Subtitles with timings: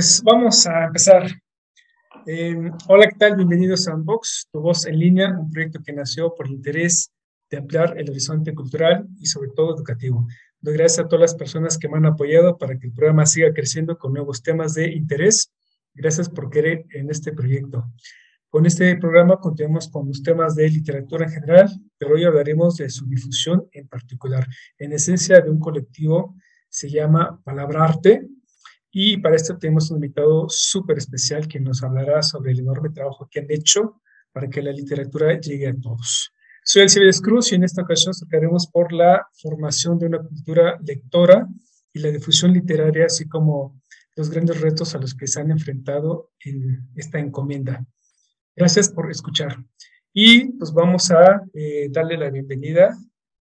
[0.00, 1.30] Pues vamos a empezar.
[2.24, 2.56] Eh,
[2.88, 3.36] hola, ¿qué tal?
[3.36, 7.12] Bienvenidos a Unbox, tu voz en línea, un proyecto que nació por interés
[7.50, 10.26] de ampliar el horizonte cultural y sobre todo educativo.
[10.58, 13.52] Doy gracias a todas las personas que me han apoyado para que el programa siga
[13.52, 15.52] creciendo con nuevos temas de interés.
[15.92, 17.84] Gracias por querer en este proyecto.
[18.48, 22.88] Con este programa continuamos con los temas de literatura en general, pero hoy hablaremos de
[22.88, 24.46] su difusión en particular.
[24.78, 26.36] En esencia de un colectivo
[26.70, 28.26] se llama Palabra Arte,
[28.92, 33.28] y para esto tenemos un invitado súper especial que nos hablará sobre el enorme trabajo
[33.30, 34.00] que han hecho
[34.32, 36.32] para que la literatura llegue a todos.
[36.64, 41.46] Soy Alcibiades Cruz y en esta ocasión sacaremos por la formación de una cultura lectora
[41.92, 43.80] y la difusión literaria, así como
[44.16, 47.84] los grandes retos a los que se han enfrentado en esta encomienda.
[48.54, 49.56] Gracias por escuchar.
[50.12, 52.96] Y pues vamos a eh, darle la bienvenida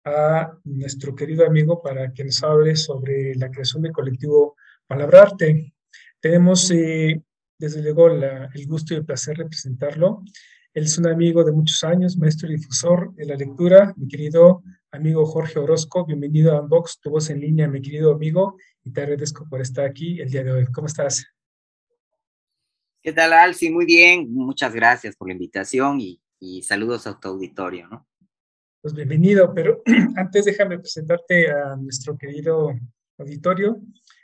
[0.05, 5.75] a nuestro querido amigo para que nos hable sobre la creación del colectivo Palabrarte.
[6.21, 7.23] Tenemos, eh,
[7.59, 10.23] desde luego, el gusto y el placer de presentarlo.
[10.75, 14.63] Él es un amigo de muchos años, maestro y difusor de la lectura, mi querido
[14.91, 16.07] amigo Jorge Orozco.
[16.07, 19.85] Bienvenido a Unbox, tu voz en línea, mi querido amigo, y te agradezco por estar
[19.85, 20.67] aquí el día de hoy.
[20.67, 21.27] ¿Cómo estás?
[23.03, 23.71] ¿Qué tal, Alci?
[23.71, 28.09] Muy bien, muchas gracias por la invitación y, y saludos a tu auditorio, ¿no?
[28.81, 29.83] Pues bienvenido, pero
[30.17, 32.73] antes déjame presentarte a nuestro querido
[33.19, 33.81] auditorio.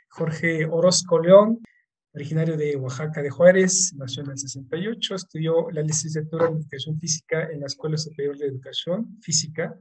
[0.09, 1.59] Jorge Orozco León,
[2.13, 7.43] originario de Oaxaca de Juárez, nació en el 68, estudió la licenciatura en Educación Física
[7.51, 9.77] en la Escuela Superior de Educación Física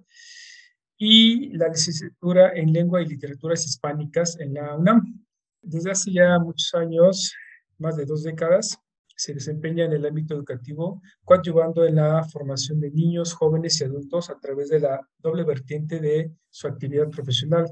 [0.99, 5.25] y la licenciatura en Lengua y Literaturas Hispánicas en la UNAM.
[5.63, 7.35] Desde hace ya muchos años,
[7.79, 8.79] más de dos décadas,
[9.17, 14.31] se desempeña en el ámbito educativo, coadyuvando en la formación de niños, jóvenes y adultos
[14.31, 17.67] a través de la doble vertiente de su actividad profesional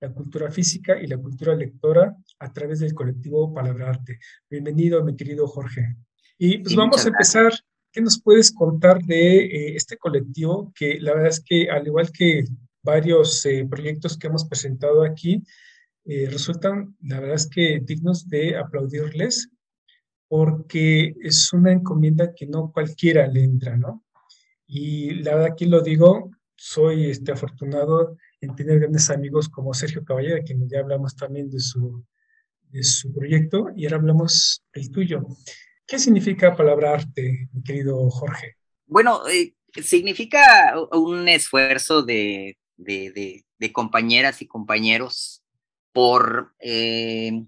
[0.00, 4.18] la cultura física y la cultura lectora a través del colectivo Palabra Arte.
[4.50, 5.96] Bienvenido, mi querido Jorge.
[6.38, 7.52] Y pues vamos a empezar.
[7.90, 10.70] ¿Qué nos puedes contar de eh, este colectivo?
[10.74, 12.44] Que la verdad es que, al igual que
[12.82, 15.42] varios eh, proyectos que hemos presentado aquí,
[16.04, 19.48] eh, resultan, la verdad es que dignos de aplaudirles,
[20.28, 24.04] porque es una encomienda que no cualquiera le entra, ¿no?
[24.66, 30.04] Y la verdad aquí lo digo, soy este, afortunado en tener grandes amigos como Sergio
[30.04, 32.04] Caballero, quien ya hablamos también de su,
[32.70, 35.26] de su proyecto, y ahora hablamos del tuyo.
[35.86, 38.56] ¿Qué significa palabra arte, mi querido Jorge?
[38.86, 45.42] Bueno, eh, significa un esfuerzo de, de, de, compañeras y compañeros
[45.92, 47.44] por, eh,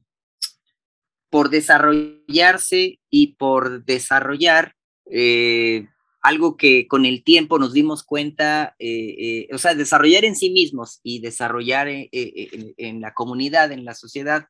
[1.30, 4.74] por desarrollarse y por desarrollar
[5.10, 5.88] eh,
[6.20, 10.50] algo que con el tiempo nos dimos cuenta, eh, eh, o sea, desarrollar en sí
[10.50, 14.46] mismos y desarrollar eh, en, la comunidad, en la sociedad,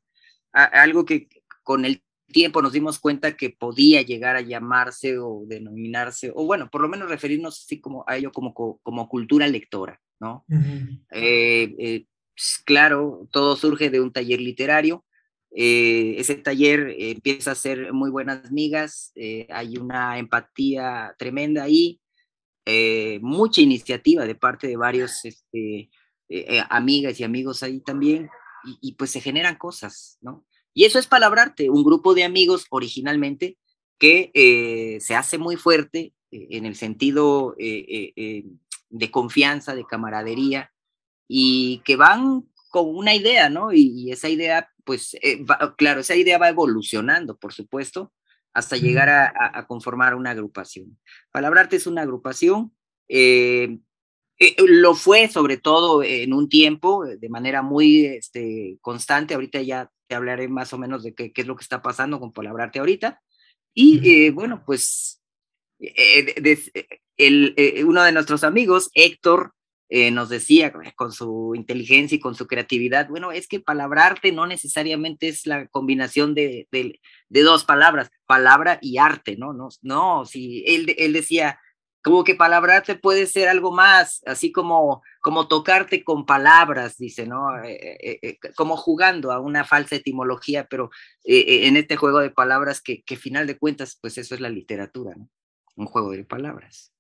[0.52, 1.28] algo que
[1.62, 6.70] con el tiempo nos dimos cuenta que podía llegar a llamarse o denominarse, o bueno,
[6.70, 10.44] por lo menos referirnos así como a ello como, como cultura lectora, ¿no?
[10.48, 12.04] Pues,
[12.64, 15.04] claro, todo surge de un taller literario
[15.50, 22.00] eh, ese taller empieza a ser muy buenas migas, eh, hay una empatía tremenda ahí,
[22.66, 25.90] eh, mucha iniciativa de parte de varios este,
[26.68, 28.28] amigas y amigos ahí también,
[28.82, 30.44] y, pues se generan cosas, ¿no?
[30.74, 33.56] Y eso es palabrarte, un grupo de amigos originalmente
[33.98, 40.70] que se hace muy fuerte en el sentido de confianza, de camaradería,
[41.26, 43.72] y que van con una idea, ¿no?
[43.72, 45.44] y esa idea pues eh,
[45.76, 48.10] claro, esa idea va evolucionando, por supuesto,
[48.54, 50.98] hasta llegar a, conformar una agrupación.
[51.30, 52.74] Palabrarte es una agrupación,
[53.06, 53.80] eh,
[54.38, 59.90] eh, lo fue sobre todo en un tiempo, de manera muy este, constante, ahorita ya
[60.06, 62.78] te hablaré más o menos de qué, qué es lo que está pasando con Palabrarte
[62.78, 63.20] ahorita,
[63.74, 65.22] y bueno, pues
[65.78, 69.52] el, uno de nuestros amigos, Héctor,
[69.90, 74.46] eh, nos decía con su inteligencia y con su creatividad, bueno, es que palabrarte no
[74.46, 79.54] necesariamente es la combinación de, de, dos palabras, palabra y arte, ¿no?
[79.54, 81.58] No, no si él, él decía,
[82.02, 87.62] como que palabrarte puede ser algo más, así como, como tocarte con palabras, dice, ¿no?
[87.64, 90.90] Eh, eh, como jugando a una falsa etimología, pero
[91.24, 95.14] en este juego de palabras que, que final de cuentas, pues eso es la literatura,
[95.16, 95.30] ¿no?
[95.76, 96.92] Un juego de palabras.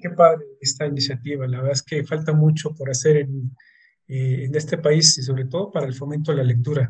[0.00, 3.54] Qué, padre esta iniciativa, la verdad es que falta mucho por hacer en,
[4.08, 6.88] en este país y sobre todo para el fomento de la lectura.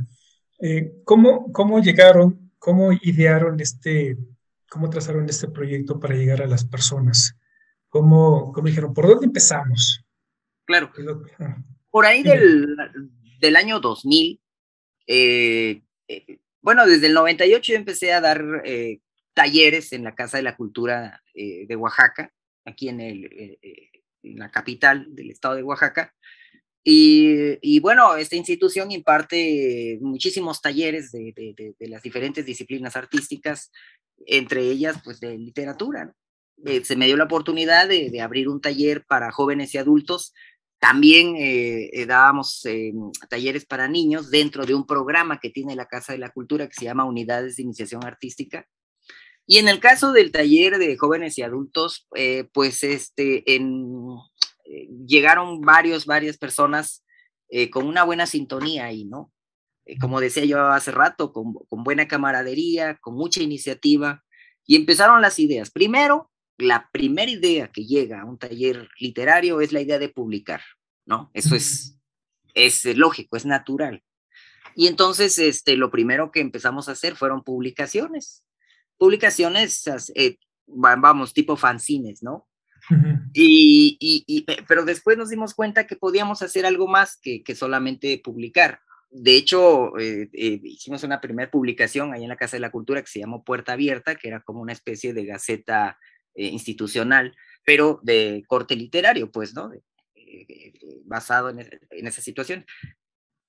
[1.04, 4.16] ¿cómo, ¿Cómo llegaron, cómo idearon este
[4.74, 7.36] cómo trazaron este proyecto para llegar a las personas?
[7.88, 10.04] ¿Cómo, cómo dijeron, por dónde empezamos?
[10.64, 10.90] Claro.
[11.92, 12.76] Por ahí del,
[13.38, 14.40] del, año 2000,
[15.06, 18.98] eh, eh, bueno, desde el 98 yo empecé a dar eh,
[19.32, 22.32] talleres en la Casa de la Cultura de Oaxaca,
[22.64, 23.58] aquí en, el,
[24.22, 26.14] en la capital del estado de Oaxaca.
[26.86, 33.72] Y, y, bueno, esta institución imparte muchísimos talleres de, de, las diferentes disciplinas artísticas,
[34.26, 36.14] entre ellas pues de literatura.
[36.66, 40.34] Eh, se me dio la oportunidad de, abrir un taller para jóvenes y adultos.
[40.78, 42.62] También eh, eh, dábamos
[43.30, 46.74] talleres para niños dentro de un programa que tiene la Casa de la Cultura que
[46.74, 48.66] se llama Unidades de Iniciación Artística.
[49.46, 52.08] Y en el caso del taller de jóvenes y adultos,
[52.52, 54.16] pues este, en,
[55.06, 57.04] llegaron varios, varias personas
[57.70, 59.30] con una buena sintonía ahí, ¿no?
[60.00, 64.24] como decía yo hace rato, con, con, buena camaradería, con mucha iniciativa,
[64.66, 65.70] y empezaron las ideas.
[65.70, 70.62] Primero, la primera idea que llega a un taller literario es la idea de publicar,
[71.04, 71.30] ¿no?
[71.34, 71.98] Eso es,
[72.54, 74.02] es lógico, es natural.
[74.74, 78.42] Y entonces, este, lo primero que empezamos a hacer fueron publicaciones.
[78.98, 80.36] Publicaciones, eh,
[80.66, 82.48] vamos, tipo fanzines, ¿no?
[83.32, 83.96] y,
[84.26, 88.80] y, pero después nos dimos cuenta que podíamos hacer algo más que, que solamente publicar.
[89.16, 93.00] De hecho, eh, eh, hicimos una primera publicación ahí en la Casa de la Cultura
[93.00, 95.98] que se llamó Puerta Abierta, que era como una especie de gaceta
[96.34, 97.32] eh, institucional,
[97.64, 99.70] pero de corte literario, pues, ¿no?
[101.04, 102.66] Basado en, en, esa situación.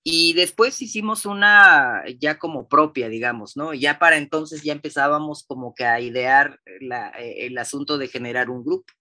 [0.08, 3.74] Y después hicimos una ya como propia, digamos, ¿no?
[3.74, 8.52] Ya para entonces ya empezábamos como que a idear la, eh, el asunto de generar
[8.52, 8.94] un grupo.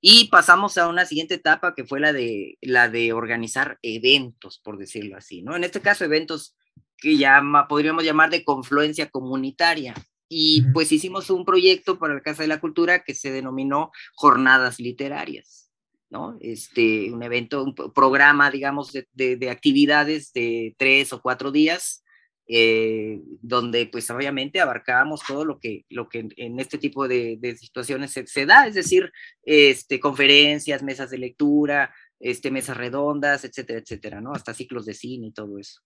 [0.00, 4.76] Y pasamos a una siguiente etapa que fue la de, la de organizar eventos, por
[4.76, 5.56] decirlo así, ¿no?
[5.56, 6.54] En este caso, eventos
[6.98, 9.94] que ya podríamos llamar de confluencia comunitaria,
[10.28, 14.80] y pues hicimos un proyecto para la Casa de la Cultura que se denominó Jornadas
[14.80, 15.65] Literarias,
[16.10, 16.36] ¿no?
[16.40, 22.04] Este, un evento, un programa, digamos, de, de, actividades de tres o cuatro días,
[22.48, 27.56] eh, donde pues obviamente abarcábamos todo lo que, lo que en este tipo de, de
[27.56, 29.12] situaciones se, se, da, es decir,
[29.42, 34.32] este, conferencias, mesas de lectura, este, mesas redondas, etcétera, etcétera, ¿no?
[34.32, 35.80] Hasta ciclos de cine y todo eso.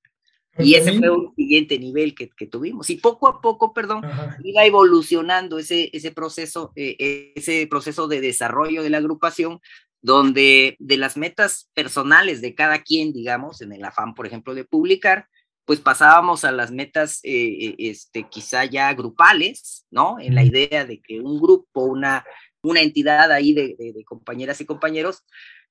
[0.59, 2.91] Y ese fue un siguiente nivel que, que tuvimos.
[2.91, 4.03] Y poco a poco, perdón,
[4.43, 9.61] iba evolucionando ese, ese, proceso, eh, ese proceso de desarrollo de la agrupación,
[10.03, 14.65] donde de las metas personales de cada quien, digamos, en el afán, por ejemplo, de
[14.65, 15.29] publicar,
[15.65, 20.19] pues pasábamos a las metas, eh, eh, este, quizá ya grupales, ¿no?
[20.19, 22.25] En la idea de que un grupo, una,
[22.63, 25.25] una entidad ahí de, de, compañeras y compañeros,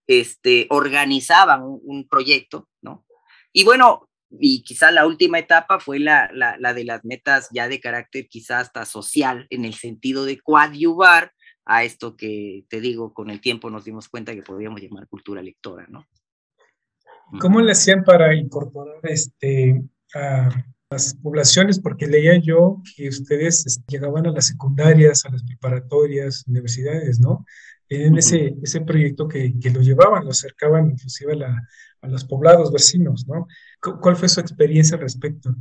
[0.07, 3.05] este, organizaban un, un proyecto, ¿no?
[3.51, 7.79] Y bueno, y quizá la última etapa fue la, la, de las metas ya de
[7.79, 11.33] carácter quizá hasta social, en el sentido de coadyuvar
[11.65, 15.41] a esto que te digo, con el tiempo nos dimos cuenta que podíamos llamar cultura
[15.41, 16.05] lectora, ¿no?
[17.39, 19.83] ¿Cómo le hacían para incorporar este,
[20.15, 20.49] a
[20.89, 21.79] las poblaciones?
[21.79, 27.45] Porque leía yo que ustedes este, llegaban a las secundarias, a las preparatorias, universidades, ¿no?
[27.87, 31.67] En ese, ese proyecto que, que lo llevaban, lo acercaban inclusive a la,
[32.01, 33.47] a los poblados vecinos, ¿no?
[34.01, 35.55] ¿Cuál fue su experiencia al respecto?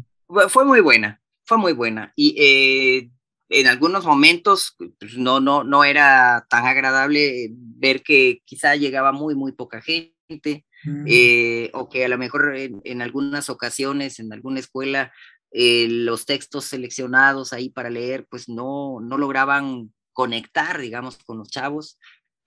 [0.49, 2.12] Fue muy buena, fue muy buena.
[2.17, 3.11] Y eh,
[3.49, 9.35] en algunos momentos pues, no, no, no era tan agradable ver que quizá llegaba muy,
[9.35, 11.05] muy poca gente, mm.
[11.07, 15.12] eh, o que a lo mejor en, algunas ocasiones, en alguna escuela,
[15.50, 21.49] eh, los textos seleccionados ahí para leer, pues no, no lograban conectar, digamos, con los
[21.49, 21.99] chavos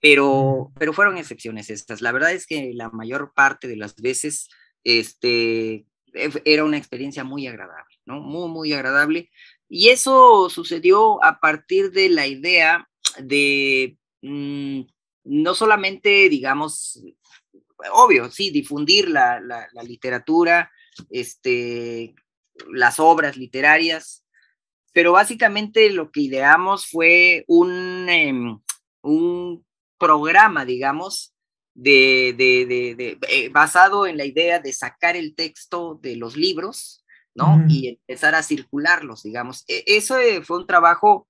[0.02, 2.02] pero, pero fueron excepciones estas.
[2.02, 4.48] La verdad es que la mayor parte de las veces
[4.82, 8.20] este, e, era una experiencia muy agradable, ¿no?
[8.20, 9.30] Muy, muy agradable.
[9.74, 14.82] Y eso sucedió a partir de la idea de mm,
[15.24, 17.02] no solamente, digamos,
[17.94, 19.40] obvio, sí, difundir la,
[19.82, 20.70] literatura,
[21.08, 22.14] este,
[22.70, 24.26] las obras literarias,
[24.92, 28.60] pero básicamente lo que ideamos fue un, em,
[29.00, 29.64] un
[29.96, 31.32] programa, digamos,
[31.72, 37.01] de, eh, basado en la idea de sacar el texto de los libros,
[37.34, 37.64] ¿no?
[37.68, 39.64] Y empezar a circularlos, digamos.
[39.68, 41.28] E, eso eh, fue un trabajo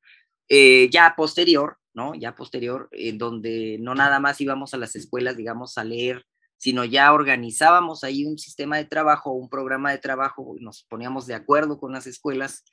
[0.49, 2.15] eh, ya posterior, ¿no?
[2.15, 6.25] Ya posterior, en donde no nada más íbamos a las escuelas, digamos, a leer,
[6.59, 11.35] sino ya organizábamos ahí un sistema de trabajo, un programa de trabajo, nos poníamos de
[11.35, 12.65] acuerdo con las escuelas.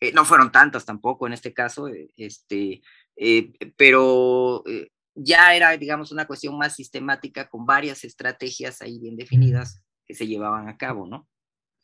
[0.00, 2.82] Eh, no fueron tantas tampoco en este caso, este,
[3.76, 4.64] pero
[5.14, 10.26] ya era, digamos, una cuestión más sistemática con varias estrategias ahí bien definidas que se
[10.26, 11.28] llevaban a cabo, ¿no?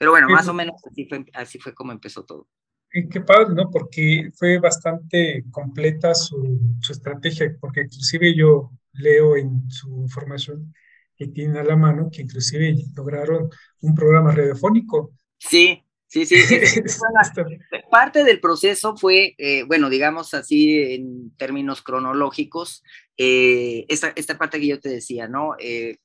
[0.00, 2.48] Pero bueno, más o menos así fue, así fue como empezó todo.
[2.90, 3.70] Qué padre, ¿no?
[3.70, 10.72] Porque fue bastante completa su, su estrategia, porque inclusive yo leo en su información
[11.16, 13.50] que tienen a la mano que inclusive lograron
[13.82, 15.12] un programa radiofónico.
[15.36, 16.38] Sí, sí, sí.
[17.90, 22.82] parte del proceso fue, eh, bueno, digamos así en términos cronológicos,
[23.18, 25.56] eh, esta, esta, parte que yo te decía, ¿no?
[25.58, 25.98] Eh,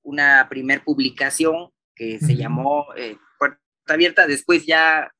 [0.00, 1.68] una primer publicación
[2.00, 2.86] que se llamó
[3.38, 5.12] Puerta Abierta, después ya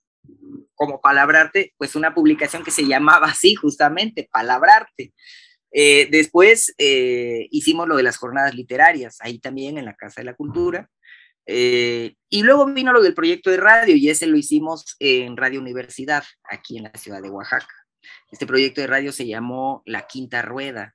[0.74, 5.12] como Palabrarte, pues una publicación que se llamaba así justamente, Palabrarte.
[5.72, 10.24] Eh, después eh, hicimos lo de las jornadas literarias, ahí también en la Casa de
[10.24, 10.88] la Cultura.
[11.44, 15.60] Eh, y luego vino lo del proyecto de radio y ese lo hicimos en Radio
[15.60, 17.74] Universidad, aquí en la ciudad de Oaxaca.
[18.30, 20.94] Este proyecto de radio se llamó La Quinta Rueda.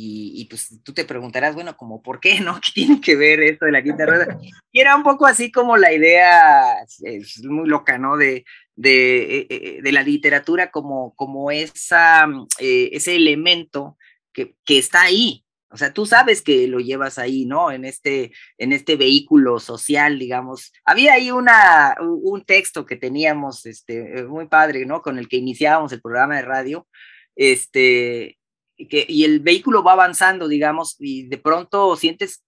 [0.00, 2.60] Y, pues tú te preguntarás, bueno, como por qué, ¿no?
[2.60, 4.38] ¿Qué tiene que ver esto de la quinta rueda?
[4.70, 8.16] Y era un poco así como la idea, es muy loca, ¿no?
[8.16, 8.44] De,
[8.76, 13.98] de, eh, eh, de la literatura como, como esa, mm, eh, ese elemento
[14.32, 15.44] que, que, está ahí.
[15.68, 17.72] O sea, tú sabes que lo llevas ahí, ¿no?
[17.72, 20.72] En este, en este vehículo social, digamos.
[20.84, 25.02] Había ahí una, un texto que teníamos, este, muy padre, ¿no?
[25.02, 26.86] Con el que iniciábamos el programa de radio,
[27.34, 28.37] este,
[28.86, 32.44] que, y el vehículo va avanzando, digamos, y de pronto sientes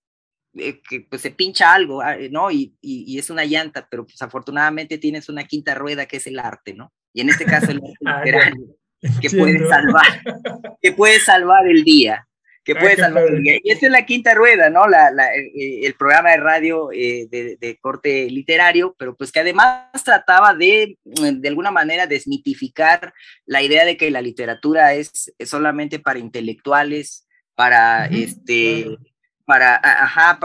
[0.54, 2.50] eh, que pues se pincha algo, ah, ¿no?
[2.50, 6.38] Y, y, es una llanta, pero pues afortunadamente tienes una quinta rueda que es el
[6.38, 6.92] arte, ¿no?
[7.12, 8.52] Y en este caso el arte ah,
[9.20, 10.22] que puede salvar,
[10.80, 12.28] que puede salvar el día,
[12.64, 13.58] que puede salvar el día.
[13.62, 14.86] Y esta es la quinta rueda, ¿no?
[14.86, 19.40] La, la, eh, el programa de radio eh, de, de, corte literario, pero pues que
[19.40, 23.12] además trataba de, de alguna manera, desmitificar
[23.46, 28.86] la idea de que la literatura es, solamente para intelectuales, para este,
[29.46, 30.38] para, ajá,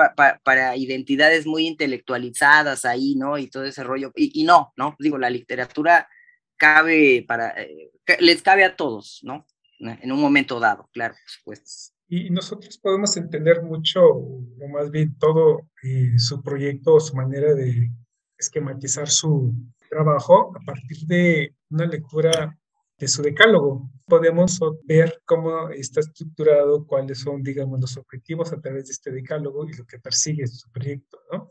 [0.43, 3.37] para identidades muy intelectualizadas ahí, ¿no?
[3.37, 4.11] Y todo ese rollo.
[4.15, 4.95] Y, no, ¿no?
[4.99, 6.09] Digo, la literatura
[6.57, 9.45] cabe para, eh, les cabe a todos, ¿no?
[9.79, 15.67] En un momento dado, claro, pues y nosotros podemos entender mucho, o más bien todo
[15.83, 17.91] eh, su proyecto, su manera de
[18.37, 19.53] esquematizar su
[19.89, 22.57] trabajo a partir de una lectura
[22.97, 23.89] de su decálogo.
[24.07, 29.67] Podemos ver cómo está estructurado, cuáles son, digamos, los objetivos a través de este decálogo
[29.67, 31.49] y lo que persigue su proyecto, ¿no?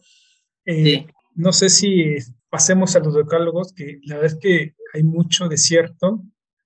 [0.66, 2.16] Eh, no sé si
[2.48, 6.22] pasemos a los decálogos, que la verdad es que hay mucho desierto,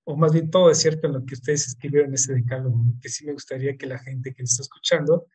[0.09, 3.27] o más bien todo desierto en lo que ustedes escribieron en ese decálogo, que sí
[3.27, 5.27] me gustaría que la gente que está escuchando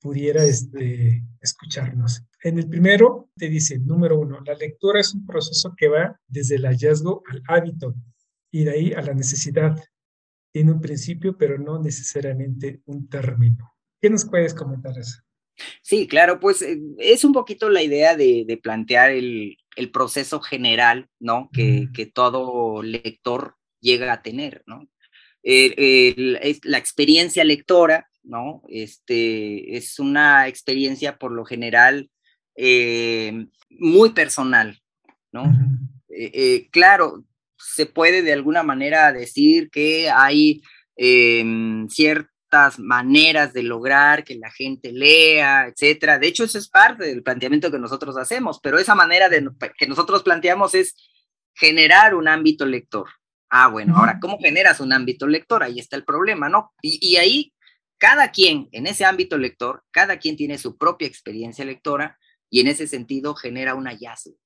[0.00, 2.24] pudiera este, escucharnos.
[2.42, 6.54] En el primero te dice, número uno, la lectura es un proceso que va desde
[6.54, 7.94] el hallazgo al hábito
[8.50, 9.78] y de ahí a la necesidad.
[10.50, 13.74] Tiene un principio, pero no necesariamente un término.
[14.00, 15.20] ¿Qué nos puedes comentar eso?
[15.82, 19.58] Sí, claro, pues eh, es un poquito la idea de, plantear el,
[19.92, 21.50] proceso general, ¿no?
[21.52, 24.88] Que, que todo lector llega a tener, ¿no?
[25.44, 28.62] la experiencia lectora, ¿no?
[28.68, 32.10] Este, es una experiencia por lo general
[32.54, 34.80] eh, muy personal,
[35.32, 35.44] ¿no?
[36.08, 37.24] Eh, eh, claro,
[37.56, 40.62] se puede de alguna manera decir que hay
[40.96, 46.18] em, ciertas maneras de lograr que la gente lea, etcétera.
[46.18, 49.48] De hecho, eso es parte del planteamiento que nosotros hacemos, pero esa manera de,
[49.78, 50.94] que nosotros planteamos es
[51.54, 53.08] generar un ámbito lector,
[53.54, 55.62] Ah, bueno, ahora, ¿cómo generas un ámbito lector?
[55.62, 56.72] Ahí está el problema, ¿no?
[56.80, 57.52] Y, ahí,
[57.98, 62.18] cada quien, en ese ámbito lector, cada quien tiene su propia experiencia lectora
[62.48, 64.38] y en ese sentido genera un hallazgo.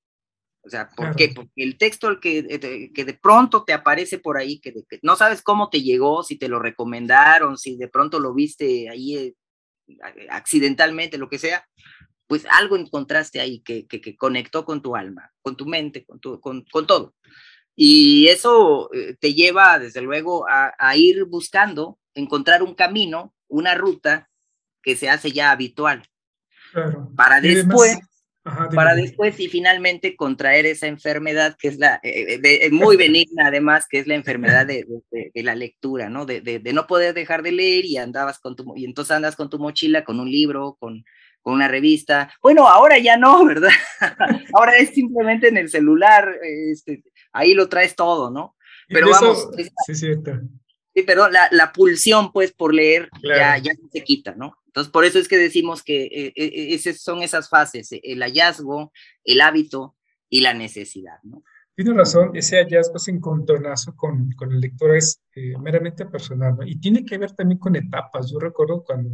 [0.64, 1.28] O sea, ¿por qué?
[1.28, 5.14] Porque el texto el que, de, que de pronto te aparece por ahí, que, no
[5.14, 9.34] sabes cómo te llegó, si te lo recomendaron, si de pronto lo viste ahí eh,
[10.30, 11.64] accidentalmente, lo que sea,
[12.26, 16.40] pues algo encontraste ahí que, que, conectó con tu alma, con tu mente, con, tu,
[16.40, 17.14] con, con todo.
[17.78, 24.30] Y eso eh, te lleva, desde luego, a, ir buscando, encontrar un camino, una ruta
[24.82, 26.02] que se hace ya habitual.
[27.14, 27.98] Para después,
[28.74, 33.86] para después y finalmente contraer esa enfermedad que es la eh, eh, muy benigna además,
[33.88, 34.86] que es la enfermedad de,
[35.34, 36.24] la lectura, ¿no?
[36.24, 39.58] De, no poder dejar de leer y andabas con tu, y entonces andas con tu
[39.58, 41.04] mochila, con un libro, con,
[41.42, 42.32] con una revista.
[42.40, 43.70] Bueno, ahora ya no, ¿verdad?
[44.54, 47.02] ahora es simplemente en el celular, este,
[47.36, 48.56] ahí lo traes todo, ¿no?
[48.88, 49.48] Pero vamos.
[49.86, 50.32] sí, cierto.
[50.94, 54.56] Sí, pero la, la pulsión, pues, por leer ya, ya se quita, ¿no?
[54.66, 58.92] Entonces, por eso es que decimos que eh, eh, esas son esas fases, el hallazgo,
[59.24, 59.96] el hábito
[60.28, 61.42] y la necesidad, ¿no?
[61.74, 65.20] Tiene razón, ese hallazgo, ese encontronazo con, con el lector es
[65.60, 66.66] meramente personal, ¿no?
[66.66, 68.30] Y tiene que ver también con etapas.
[68.30, 69.10] Yo recuerdo cuando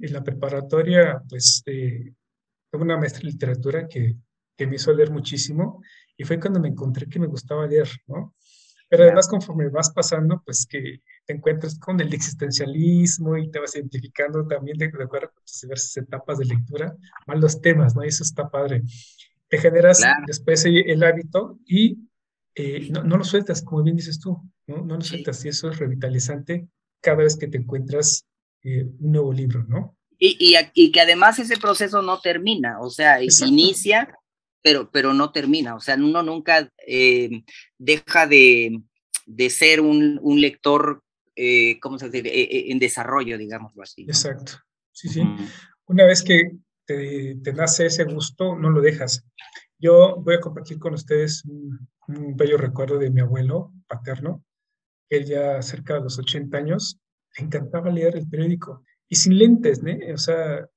[0.00, 2.12] en la preparatoria, pues, eh,
[2.70, 4.16] tuve una maestra de literatura que,
[4.56, 5.82] que me hizo leer muchísimo
[6.16, 8.34] y fue cuando me encontré que me gustaba leer, ¿no?
[8.88, 13.74] Pero además conforme vas pasando, pues que te encuentras con el existencialismo y te vas
[13.74, 16.94] identificando también de, acuerdo con tus diversas etapas de lectura,
[17.26, 18.04] más los temas, ¿no?
[18.04, 18.82] Y eso está padre.
[19.48, 22.00] Te generas después el, hábito y
[22.54, 24.84] eh, no, no, lo sueltas, como bien dices tú, ¿no?
[24.84, 26.68] No lo sueltas y eso es revitalizante
[27.00, 28.26] cada vez que te encuentras
[28.62, 29.96] eh, un nuevo libro, ¿no?
[30.18, 34.14] Y, y, y, que además ese proceso no termina, o sea, inicia
[34.62, 35.74] pero, pero no termina.
[35.74, 37.42] O sea, uno nunca eh,
[37.78, 38.80] deja de,
[39.26, 41.02] de, ser un, un lector,
[41.36, 44.02] eh, ¿cómo se dice?, eh, en desarrollo, digámoslo así.
[44.02, 44.52] Exacto.
[44.92, 45.22] Sí, sí.
[45.86, 46.52] Una vez que
[46.86, 49.24] te, te, nace ese gusto, no lo dejas.
[49.78, 51.88] Yo voy a compartir con ustedes un,
[52.36, 54.44] bello recuerdo de mi abuelo paterno,
[55.08, 57.00] él ya cerca de los 80 años,
[57.36, 59.92] le encantaba leer el periódico y sin lentes, ¿no?
[60.12, 60.68] O sea,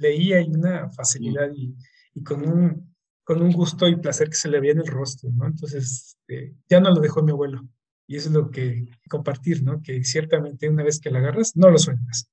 [0.00, 1.74] leía y una facilidad y,
[2.14, 2.87] y con un,
[3.28, 5.46] con un gusto y placer que se le veía en el rostro, ¿no?
[5.46, 7.60] Entonces, este, ya no lo dejó mi abuelo.
[8.06, 9.82] Y eso es lo que compartir, ¿no?
[9.82, 12.30] Que ciertamente una vez que la agarras, no lo sueltas.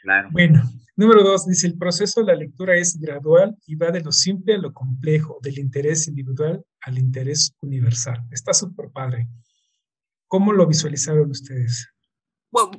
[0.00, 0.28] Claro.
[0.30, 0.62] Bueno,
[0.94, 4.54] número dos, dice, el proceso de la lectura es gradual y va de lo simple
[4.54, 8.24] a lo complejo, del interés individual al interés universal.
[8.30, 9.26] Está súper padre.
[10.28, 11.88] ¿Cómo lo visualizaron ustedes?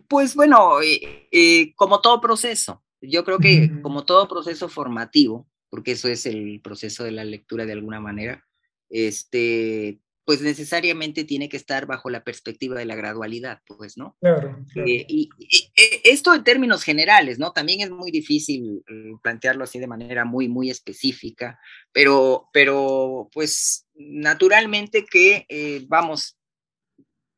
[0.07, 5.91] Pues bueno, eh, eh, como todo proceso, yo creo que como todo proceso formativo, porque
[5.91, 8.45] eso es el proceso de la lectura de alguna manera,
[8.89, 9.99] este,
[10.29, 14.15] pues necesariamente tiene que estar bajo la perspectiva de la gradualidad, pues, ¿no?
[14.21, 14.63] Claro.
[14.75, 15.27] Eh, y,
[15.75, 17.51] eh, esto en términos generales, ¿no?
[17.51, 21.59] También es muy difícil eh, plantearlo así de manera muy, muy específica,
[21.91, 25.47] pero, pero pues naturalmente que,
[25.87, 26.37] vamos,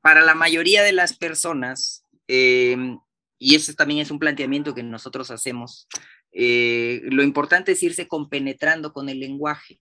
[0.02, 5.88] para la mayoría de las personas, y ese también es un planteamiento que nosotros hacemos,
[6.31, 9.79] eh, lo importante es irse compenetrando con el lenguaje,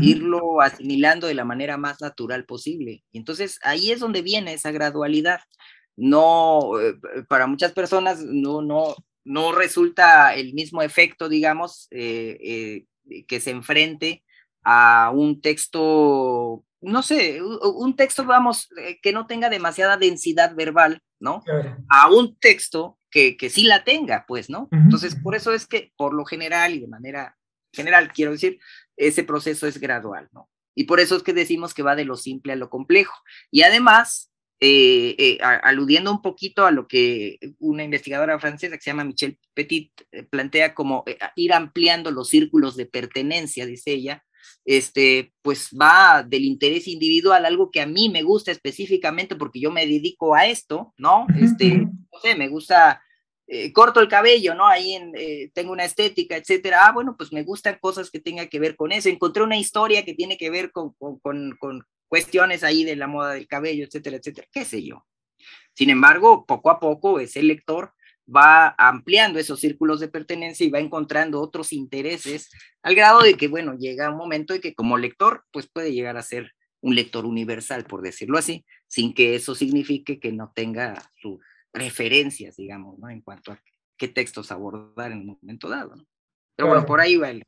[0.00, 3.04] irlo asimilando de la manera más natural posible.
[3.12, 5.40] Y entonces ahí es donde viene esa gradualidad.
[5.96, 6.94] No, eh,
[7.28, 12.86] para muchas personas no, no, no resulta el mismo efecto, digamos, eh,
[13.28, 14.24] que se enfrente
[14.64, 18.68] a un texto, no sé, un texto, vamos,
[19.02, 21.42] que no tenga demasiada densidad verbal, ¿no?
[21.88, 24.68] A un texto que, que sí la tenga, pues, ¿no?
[24.70, 27.36] Entonces, por eso es que, por lo general y de manera
[27.72, 28.58] general, quiero decir,
[28.96, 30.48] ese proceso es gradual, ¿no?
[30.74, 33.14] Y por eso es que decimos que va de lo simple a lo complejo.
[33.50, 38.90] Y además, eh, eh, aludiendo un poquito a lo que una investigadora francesa que se
[38.90, 41.04] llama Michelle Petit eh, plantea como
[41.36, 44.24] ir ampliando los círculos de pertenencia, dice ella,
[44.64, 49.70] este, pues va del interés individual, algo que a mí me gusta específicamente porque yo
[49.70, 51.26] me dedico a esto, ¿no?
[51.38, 53.02] Este, no sé, me gusta,
[53.46, 54.66] eh, corto el cabello, ¿no?
[54.66, 56.86] Ahí en, eh, tengo una estética, etcétera.
[56.86, 59.08] Ah, bueno, pues me gustan cosas que tengan que ver con eso.
[59.08, 63.06] Encontré una historia que tiene que ver con, con, con, con cuestiones ahí de la
[63.06, 65.04] moda del cabello, etcétera, etcétera, qué sé yo.
[65.74, 67.92] Sin embargo, poco a poco ese lector
[68.28, 72.50] va ampliando esos círculos de pertenencia y va encontrando otros intereses,
[72.82, 76.16] al grado de que, bueno, llega un momento en que como lector, pues puede llegar
[76.16, 80.94] a ser un lector universal, por decirlo así, sin que eso signifique que no tenga
[81.14, 83.08] sus preferencias, digamos, ¿no?
[83.08, 83.60] En cuanto a
[83.96, 86.04] qué textos abordar en un momento dado, ¿no?
[86.56, 87.42] Pero bueno, por ahí va el,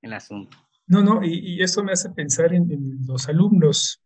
[0.00, 0.56] el asunto.
[0.86, 4.02] No, no, y, y, eso me hace pensar en, los alumnos.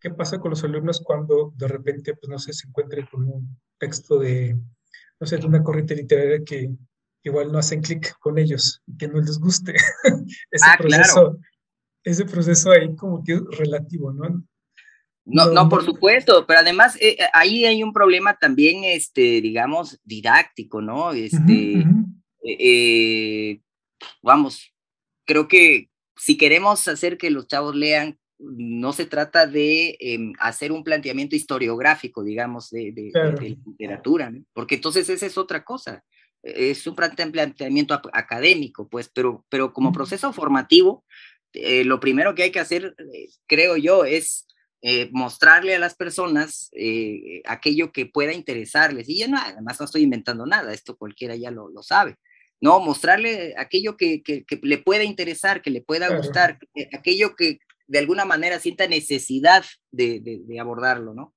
[0.00, 3.58] ¿Qué pasa con los alumnos cuando de repente, pues no sé, se encuentran con un
[3.78, 4.56] texto de
[5.20, 6.70] no sé, de una corriente literaria que
[7.22, 9.74] igual no hacen clic con ellos que no les guste.
[10.50, 11.38] ese ah, proceso, claro.
[12.04, 14.44] ese proceso ahí como que es relativo, ¿no?
[15.30, 20.80] No, no, por supuesto, pero además eh, ahí hay un problema también, este, digamos, didáctico,
[20.80, 21.12] ¿no?
[21.12, 21.80] Este,
[22.42, 23.60] eh, eh,
[24.22, 24.72] vamos,
[25.26, 30.72] creo que si queremos hacer que los chavos lean no se trata de em, hacer
[30.72, 32.92] un planteamiento historiográfico, digamos, de,
[33.66, 36.04] literatura, porque entonces esa es otra cosa.
[36.42, 41.04] Es un planteamiento académico, pues, pero, pero como proceso formativo,
[41.52, 44.46] eh, lo primero que hay que hacer, eh, creo yo, es
[44.82, 46.70] eh, mostrarle a las personas
[47.44, 49.08] aquello que pueda interesarles.
[49.08, 52.16] Y ya no, además no estoy inventando nada, esto cualquiera ya lo, lo sabe.
[52.60, 56.58] No, mostrarle aquello que, que, le pueda interesar, que le pueda gustar,
[56.92, 61.34] aquello que, de alguna manera sienta necesidad de, de, abordarlo, ¿no?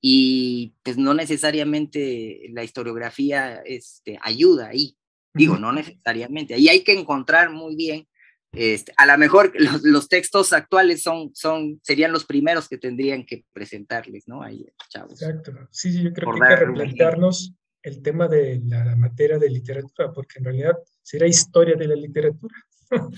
[0.00, 4.96] y pues no necesariamente la historiografía este, ayuda ahí.
[5.34, 6.54] Digo, no necesariamente.
[6.54, 8.06] Ahí hay que encontrar muy bien.
[8.52, 13.44] Este, a lo mejor los, textos actuales son, son, serían los primeros que tendrían que
[13.52, 14.42] presentarles, ¿no?
[14.42, 15.20] Ahí, chavos.
[15.20, 15.52] Exacto.
[15.72, 20.12] Sí, sí, yo creo que hay que replantearnos el tema de la materia de literatura,
[20.12, 22.54] porque en realidad será historia de la literatura,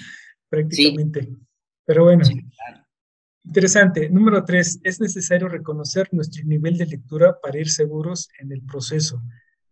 [0.48, 1.28] prácticamente.
[1.88, 2.22] Pero bueno,
[3.46, 4.10] interesante.
[4.10, 9.22] Número tres, es necesario reconocer nuestro nivel de lectura para ir seguros en el proceso.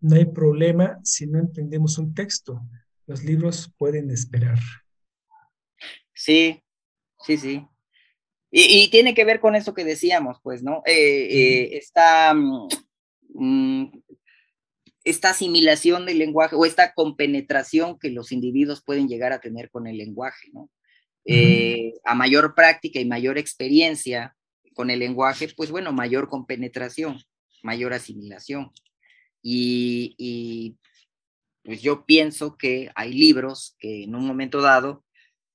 [0.01, 2.63] No hay problema si no entendemos un texto.
[3.07, 4.59] Los libros pueden esperar.
[6.15, 6.63] Sí,
[7.21, 7.67] sí, sí.
[8.51, 10.83] Y, tiene que ver con eso que decíamos, pues, ¿no?
[10.87, 12.69] Eh, eh, esta, mm,
[13.35, 14.03] mm,
[15.05, 19.87] esta asimilación del lenguaje o esta compenetración que los individuos pueden llegar a tener con
[19.87, 20.71] el lenguaje, ¿no?
[21.29, 24.37] Eh, a mayor práctica y mayor experiencia
[24.75, 27.19] con el lenguaje, pues bueno, mayor compenetración,
[27.63, 28.71] mayor asimilación.
[29.43, 30.77] Y,
[31.65, 35.05] pues yo pienso que hay libros que en un momento dado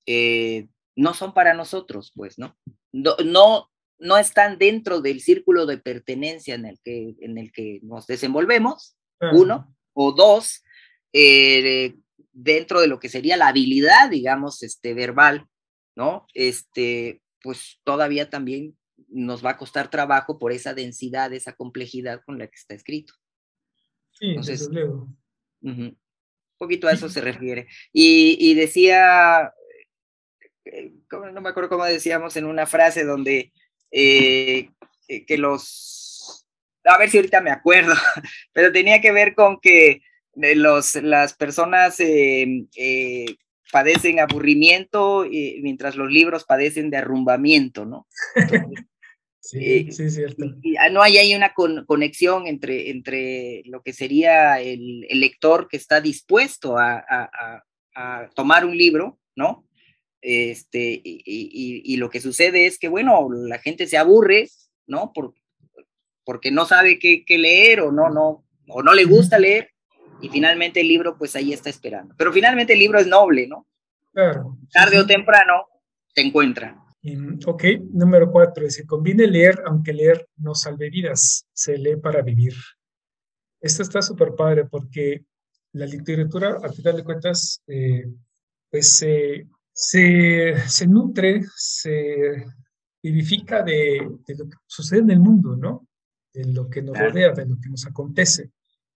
[0.05, 2.57] eh, no son para nosotros, pues, ¿no?
[2.91, 3.15] ¿no?
[3.23, 8.07] No, no están dentro del círculo de pertenencia en el que, en el que nos
[8.07, 8.97] desenvolvemos,
[9.33, 10.63] uno, o dos,
[11.13, 11.95] eh,
[12.33, 15.47] dentro de lo que sería la habilidad, digamos, este, verbal,
[16.01, 16.25] ¿no?
[16.33, 18.75] Este, pues todavía también
[19.07, 23.13] nos va a costar trabajo por esa densidad, esa complejidad con la que está escrito.
[24.09, 24.67] Sí, Entonces,
[25.61, 25.95] un
[26.57, 27.67] poquito a eso se refiere.
[27.93, 29.53] Y, decía,
[30.65, 33.53] eh, no me acuerdo cómo decíamos en una frase donde
[33.91, 34.71] eh,
[35.27, 36.47] que los,
[36.83, 37.93] a ver si ahorita me acuerdo,
[38.53, 40.01] pero tenía que ver con que
[40.33, 42.65] los, las personas eh,
[43.71, 45.25] padecen aburrimiento
[45.61, 48.07] mientras los libros padecen de arrumbamiento, ¿no?
[49.41, 50.45] Sí, eh, sí, cierto.
[50.79, 55.99] Ah, no hay ahí una conexión entre, entre lo que sería el, lector que está
[55.99, 57.63] dispuesto a,
[58.35, 59.67] tomar un libro, ¿no?
[60.21, 64.47] Este, y, lo que sucede es que, bueno, la gente se aburre,
[64.85, 65.11] ¿no?
[65.11, 65.33] Por,
[66.23, 69.70] porque no sabe qué, leer o no, no, o no le gusta leer,
[70.21, 72.15] y finalmente el libro, pues ahí está esperando.
[72.17, 73.67] Pero finalmente el libro es noble, ¿no?
[74.13, 74.57] Claro.
[74.71, 75.67] Tarde o temprano
[76.13, 76.77] te encuentra.
[77.47, 82.53] Ok, número cuatro, dice, conviene leer aunque leer no salve vidas, se lee para vivir.
[83.59, 85.25] Esto está súper padre porque
[85.73, 88.05] la literatura, a final de cuentas, eh,
[88.69, 92.45] pues se, se, nutre, se
[93.01, 95.87] vivifica de, lo que sucede en el mundo, ¿no?
[96.33, 98.51] De lo que nos rodea, de lo que nos acontece.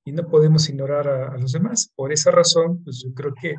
[0.06, 1.92] Y no podemos ignorar a, a los demás.
[1.96, 3.56] Por esa razón, pues yo creo que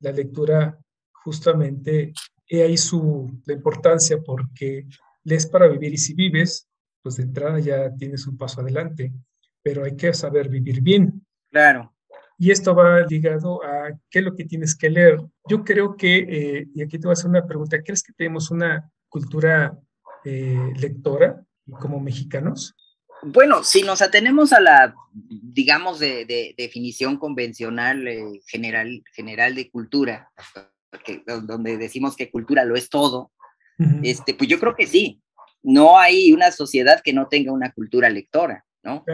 [0.00, 0.78] la lectura
[1.24, 2.12] justamente
[2.48, 4.86] he ahí su la importancia porque
[5.24, 6.68] lees para vivir y si vives,
[7.02, 9.12] pues de entrada ya tienes un paso adelante,
[9.62, 11.26] pero hay que saber vivir bien.
[11.50, 11.94] Claro.
[12.38, 15.20] Y esto va ligado a qué es lo que tienes que leer.
[15.48, 18.50] Yo creo que, eh, y aquí te voy a hacer una pregunta, ¿crees que tenemos
[18.50, 19.76] una cultura
[20.24, 21.44] eh, lectora
[21.80, 22.74] como mexicanos?
[23.22, 30.30] Bueno, si nos atenemos a la, digamos, de, definición convencional eh, general, general de cultura,
[31.42, 33.32] donde decimos que cultura lo es todo,
[34.02, 35.20] este, pues yo creo que sí.
[35.62, 39.04] No hay una sociedad que no tenga una cultura lectora, ¿no?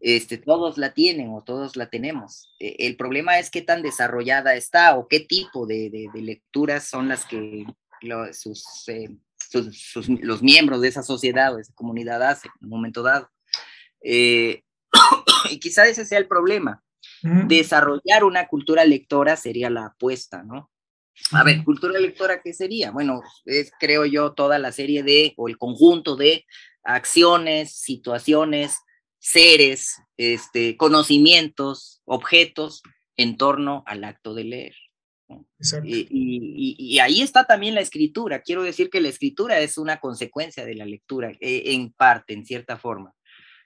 [0.00, 2.54] Este, todos la tienen o todos la tenemos.
[2.58, 7.24] E, el problema es qué tan desarrollada está o qué tipo de, lecturas son las
[7.24, 7.66] que
[8.02, 8.86] eh, sus,
[10.22, 13.30] los miembros de esa sociedad o de esa comunidad hacen en un momento dado.
[14.02, 14.62] Eh,
[15.50, 16.82] y quizá ese sea el problema.
[17.22, 20.70] Desarrollar una cultura lectora sería la apuesta, ¿no?
[21.32, 22.90] A ver, cultura lectora, ¿qué sería?
[22.92, 26.46] Bueno, es creo yo toda la serie de, o el conjunto de
[26.82, 28.78] acciones, situaciones,
[29.18, 32.82] seres, este, conocimientos, objetos
[33.16, 34.74] en torno al acto de leer.
[35.84, 38.42] Y, ahí está también la escritura.
[38.42, 42.44] Quiero decir que la escritura es una consecuencia de la lectura, eh, en parte, en
[42.44, 43.14] cierta forma.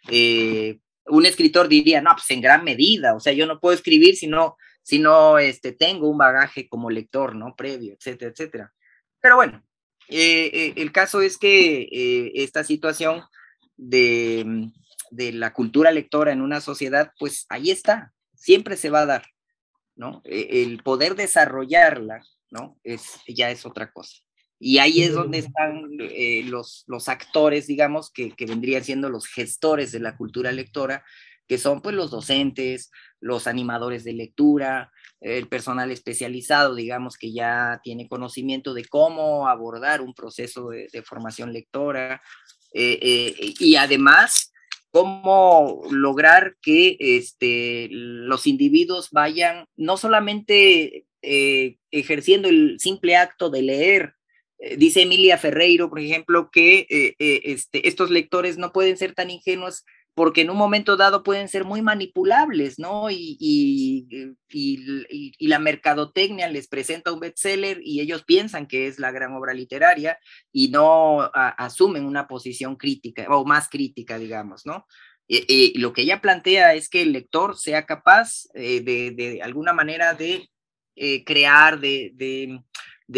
[0.09, 4.17] Eh, un escritor diría, no, pues en gran medida, o sea, yo no puedo escribir
[4.17, 7.55] si no, si no este, tengo un bagaje como lector, ¿no?
[7.57, 8.73] Previo, etcétera, etcétera.
[9.21, 9.63] Pero bueno,
[10.09, 11.89] eh, eh, el caso es que
[12.35, 13.23] esta situación
[13.77, 14.71] de,
[15.11, 19.27] de, la cultura lectora en una sociedad, pues ahí está, siempre se va a dar,
[19.97, 20.23] ¿no?
[20.25, 22.79] E, el poder desarrollarla, ¿no?
[22.83, 24.24] Es, ya es otra cosa.
[24.67, 25.91] Y ahí es donde están
[26.51, 31.05] los, los actores, digamos, que, que vendrían siendo los gestores de la cultura lectora,
[31.47, 37.79] que son pues los docentes, los animadores de lectura, el personal especializado, digamos, que ya
[37.83, 42.23] tiene conocimiento de cómo abordar un proceso de, formación lectora.
[42.73, 44.51] Eh, eh, y además,
[44.91, 53.61] cómo lograr que este, los individuos vayan no solamente eh, ejerciendo el simple acto de
[53.61, 54.15] leer.
[54.59, 59.31] Eh, dice Emilia Ferreiro, por ejemplo, que eh, este, estos lectores no pueden ser tan
[59.31, 63.09] ingenuos porque en un momento dado pueden ser muy manipulables, ¿no?
[63.11, 64.07] Y,
[65.41, 70.19] la mercadotecnia les presenta un bestseller y ellos piensan que es la gran obra literaria
[70.53, 74.87] y no asumen una posición crítica o más crítica, digamos, ¿no?
[75.75, 80.49] Lo que ella plantea es que el lector sea capaz de, alguna manera de
[80.97, 82.63] eh, crear, de,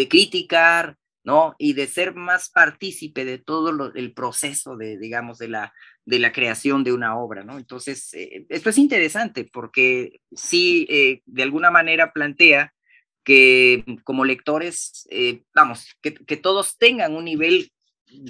[0.09, 0.97] criticar,
[1.57, 5.73] Y de ser más partícipe de todo el proceso de, digamos, de la,
[6.05, 7.57] de la creación de una obra, ¿no?
[7.57, 12.73] Entonces, eh, esto es interesante porque sí, eh, de alguna manera plantea
[13.23, 15.05] que como lectores,
[15.53, 17.73] vamos, que, todos tengan un nivel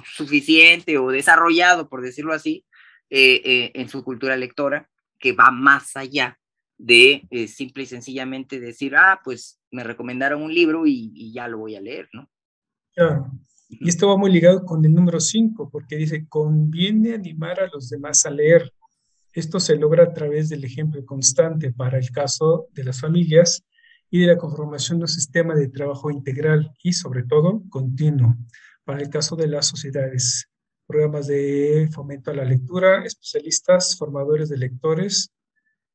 [0.04, 2.66] suficiente o desarrollado, por decirlo así,
[3.10, 6.40] en su cultura lectora, que va más allá
[6.78, 11.58] de eh, simple y sencillamente decir, ah, pues me recomendaron un libro y, ya lo
[11.60, 12.30] voy a leer, ¿no?
[12.98, 13.32] Claro.
[13.70, 17.90] Y esto va muy ligado con el número 5, porque dice, conviene animar a los
[17.90, 18.74] demás a leer.
[19.34, 23.64] Esto se logra a través del ejemplo constante para el caso de las familias
[24.10, 28.36] y de la conformación de un sistema de trabajo integral y, sobre todo, continuo
[28.84, 30.50] para el caso de las sociedades.
[30.88, 35.30] Programas de fomento a la lectura, especialistas, formadores de lectores,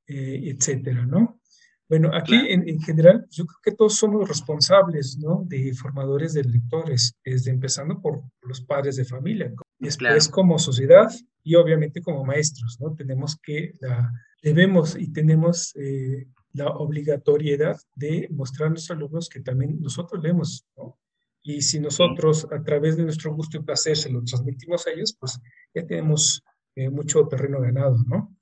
[0.06, 1.40] eh, etcétera, ¿no?
[1.88, 5.44] Bueno, aquí en, general, yo creo que todos somos responsables, ¿no?
[5.46, 11.10] De formadores de lectores, desde empezando por los padres de familia, después como sociedad
[11.42, 12.94] y obviamente como maestros, ¿no?
[12.94, 14.10] Tenemos que, la,
[14.42, 20.64] debemos y tenemos eh, la obligatoriedad de mostrar a nuestros alumnos que también nosotros leemos,
[20.76, 20.98] ¿no?
[21.42, 25.16] Y si nosotros a través de nuestro gusto y placer se lo transmitimos a ellos,
[25.18, 25.40] pues
[25.74, 26.42] ya tenemos
[26.76, 28.34] eh, mucho terreno ganado, ¿no?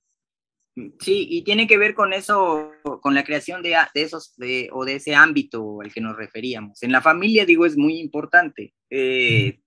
[0.75, 2.71] Sí, y tiene que ver con eso,
[3.03, 6.83] con la creación de, esos de, o de ese ámbito al que nos referíamos.
[6.83, 8.73] En la familia, digo, es muy importante.
[8.89, 9.61] Eh,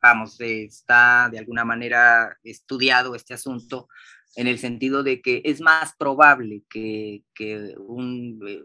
[0.00, 3.88] vamos, está de alguna manera estudiado este asunto
[4.36, 8.62] en el sentido de que es más probable que, que un eh,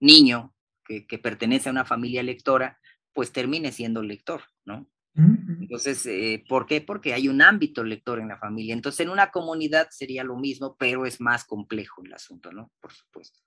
[0.00, 2.78] niño que, que pertenece a una familia lectora,
[3.12, 4.88] pues termine siendo lector, ¿no?
[5.68, 6.80] Entonces, eh, ¿por qué?
[6.80, 8.72] Porque hay un ámbito lector en la familia.
[8.72, 12.72] Entonces, en una comunidad sería lo mismo, pero es más complejo el asunto, ¿no?
[12.80, 13.40] Por supuesto.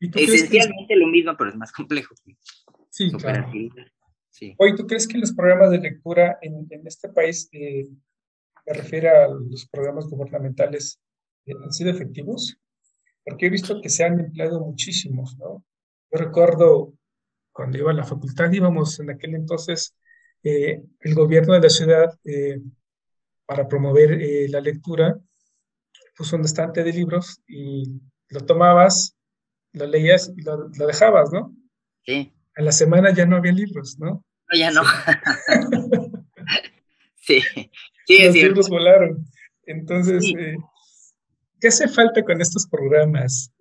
[0.00, 2.16] Esencialmente lo mismo, pero es más complejo.
[2.90, 3.48] Sí, claro.
[4.28, 4.56] Sí.
[4.58, 7.86] Oye, ¿tú crees que los programas de lectura en, este país, eh,
[8.66, 11.00] me refiero a los programas gubernamentales,
[11.46, 12.58] eh, han sido efectivos?
[13.24, 15.64] Porque he visto que se han empleado muchísimos, ¿no?
[16.10, 16.94] Yo recuerdo
[17.52, 19.94] cuando iba a la facultad, íbamos en aquel entonces
[20.42, 22.60] eh, el gobierno de la ciudad, eh,
[23.46, 25.18] para promover eh, la lectura,
[26.16, 29.16] puso un estante de libros y lo tomabas,
[29.72, 31.54] lo leías y lo, dejabas, ¿no?
[32.04, 32.32] Sí.
[32.56, 34.24] A la semana ya no había libros, ¿no?
[34.50, 34.82] No, ya no.
[37.20, 37.42] Sí,
[38.06, 39.22] sí, Los libros volaron.
[39.66, 40.24] Entonces,
[41.60, 43.52] ¿qué hace falta con estos programas?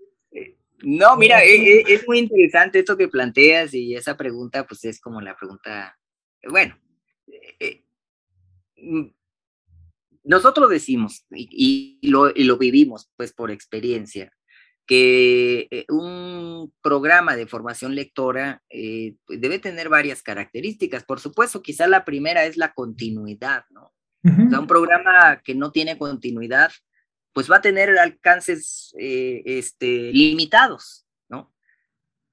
[0.84, 5.20] No, mira, es, es, muy interesante esto que planteas y esa pregunta, pues es como
[5.20, 5.98] la pregunta
[6.44, 6.78] bueno,
[7.60, 7.84] eh,
[8.78, 9.08] mm,
[10.24, 14.34] nosotros decimos, y, lo, vivimos pues por experiencia,
[14.86, 21.04] que eh, un programa de formación lectora eh, pues, debe tener varias características.
[21.04, 23.94] Por supuesto, quizá la primera es la continuidad, ¿no?
[24.24, 26.72] o sea, un programa que no tiene continuidad,
[27.32, 31.07] pues va a tener alcances este, limitados,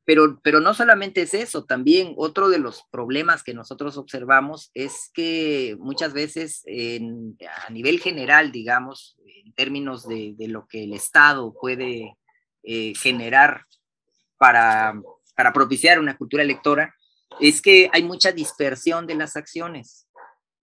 [0.04, 5.10] pero, pero no solamente es eso, también otro de los problemas que nosotros observamos es
[5.14, 6.64] que muchas veces
[7.66, 12.16] a nivel general, digamos, en términos de, lo que el Estado puede
[12.62, 13.66] eh, generar
[14.36, 15.00] para,
[15.36, 16.94] para propiciar una cultura lectora,
[17.40, 20.06] es que hay mucha dispersión de las acciones.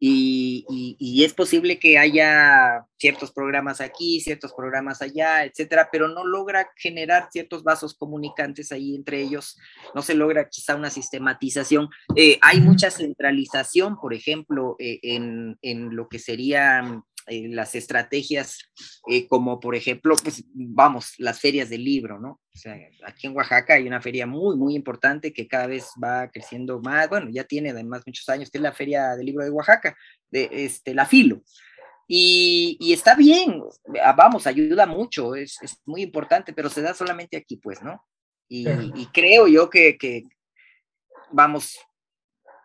[0.03, 6.71] Y, es posible que haya ciertos programas aquí, ciertos programas allá, etcétera, pero no logra
[6.75, 9.59] generar ciertos vasos comunicantes ahí entre ellos,
[9.93, 11.87] no se logra quizá una sistematización.
[12.15, 18.59] Eh, hay mucha centralización, por ejemplo, eh, en, en, lo que serían eh, las estrategias,
[19.07, 22.41] eh, como por ejemplo, pues vamos, las ferias del libro, ¿no?
[22.53, 26.29] O sea, aquí en Oaxaca hay una feria muy, muy importante que cada vez va
[26.29, 29.51] creciendo más, bueno, ya tiene además muchos años, que es la Feria del Libro de
[29.51, 29.95] Oaxaca,
[30.29, 31.43] de este, la Filo.
[32.07, 33.61] Y, y está bien,
[34.03, 38.03] ah, vamos, ayuda mucho, es, es, muy importante, pero se da solamente aquí, pues, ¿no?
[38.49, 40.23] Y, y creo yo que, que,
[41.31, 41.79] vamos,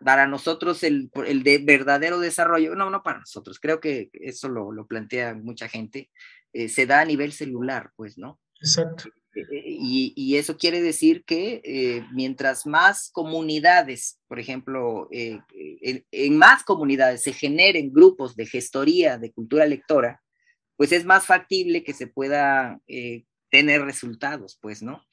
[0.03, 4.71] para nosotros el, el, de verdadero desarrollo, no, no para nosotros, creo que eso lo,
[4.71, 6.09] lo plantea mucha gente,
[6.53, 8.39] eh, se da a nivel celular, pues, ¿no?
[8.59, 9.09] Exacto.
[9.35, 15.43] Eh, eh, y, y, eso quiere decir que mientras más comunidades, por ejemplo, en,
[16.11, 20.23] en, más comunidades se generen grupos de gestoría de cultura lectora,
[20.75, 22.81] pues es más factible que se pueda
[23.51, 25.03] tener resultados, pues, ¿no?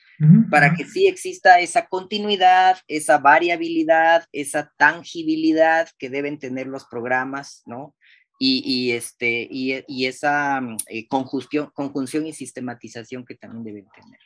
[0.50, 7.62] Para que sí exista esa continuidad, esa variabilidad, esa tangibilidad que deben tener los programas,
[7.66, 7.94] ¿no?
[8.38, 14.18] Y, y este, y, y esa eh, conjunción, conjunción y sistematización que también deben tener.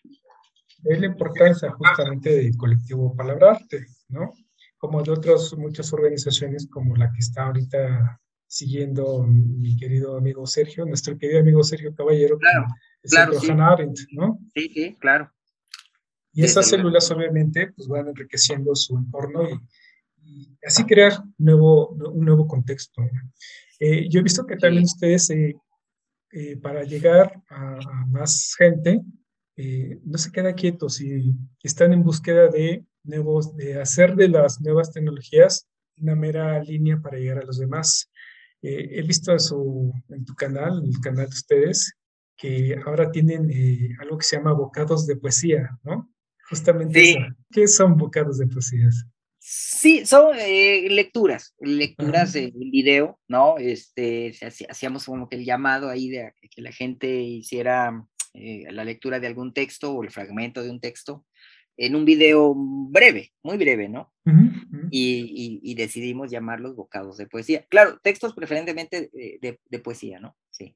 [0.85, 4.33] Es la importancia justamente del colectivo Palabrarte, ¿no?
[4.79, 10.87] Como de otras muchas organizaciones como la que está ahorita siguiendo mi querido amigo Sergio,
[10.87, 12.67] nuestro querido amigo Sergio Caballero, claro,
[13.03, 13.51] claro, sí.
[13.51, 14.39] Arendt, ¿no?
[14.55, 15.31] Sí, sí, claro.
[16.39, 19.59] Y esas células obviamente pues van enriqueciendo su entorno y,
[20.23, 23.03] y así crear nuevo, un nuevo contexto.
[23.81, 25.57] Eh, yo he visto que también ustedes eh,
[26.31, 29.01] eh, para llegar a, a más gente
[29.57, 34.61] eh, no se quedan quietos y están en búsqueda de nuevos, de hacer de las
[34.61, 38.13] nuevas tecnologías una mera línea para llegar a los demás.
[38.63, 41.95] Eh, he visto en, su, en tu canal, en el canal de ustedes,
[42.37, 46.09] que ahora tienen eh, algo que se llama bocados de poesía, ¿no?
[46.49, 47.11] Justamente Sí.
[47.11, 47.35] eso.
[47.51, 48.89] ¿Qué son bocados de poesía?
[49.41, 53.57] Sí, son eh, lecturas, lecturas en video, ¿no?
[53.59, 54.33] Este,
[54.69, 59.27] hacíamos como que el llamado ahí de que la gente hiciera eh, la lectura de
[59.27, 61.25] algún texto o el fragmento de un texto
[61.79, 64.13] en un video breve, muy breve, ¿no?
[64.91, 67.65] Y, y- y decidimos llamarlos bocados de poesía.
[67.71, 70.37] Claro, textos preferentemente de, de- de poesía, ¿no?
[70.51, 70.75] Sí,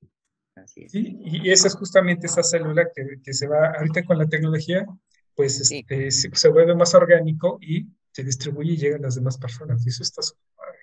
[0.54, 0.92] así es.
[0.92, 4.86] Sí, y esa es justamente esa célula que, que se va ahorita con la tecnología,
[5.34, 5.78] pues Sí.
[5.78, 9.84] este, se, se vuelve más orgánico y se distribuye y llega a las demás personas.
[9.86, 10.78] Y eso está súper padre.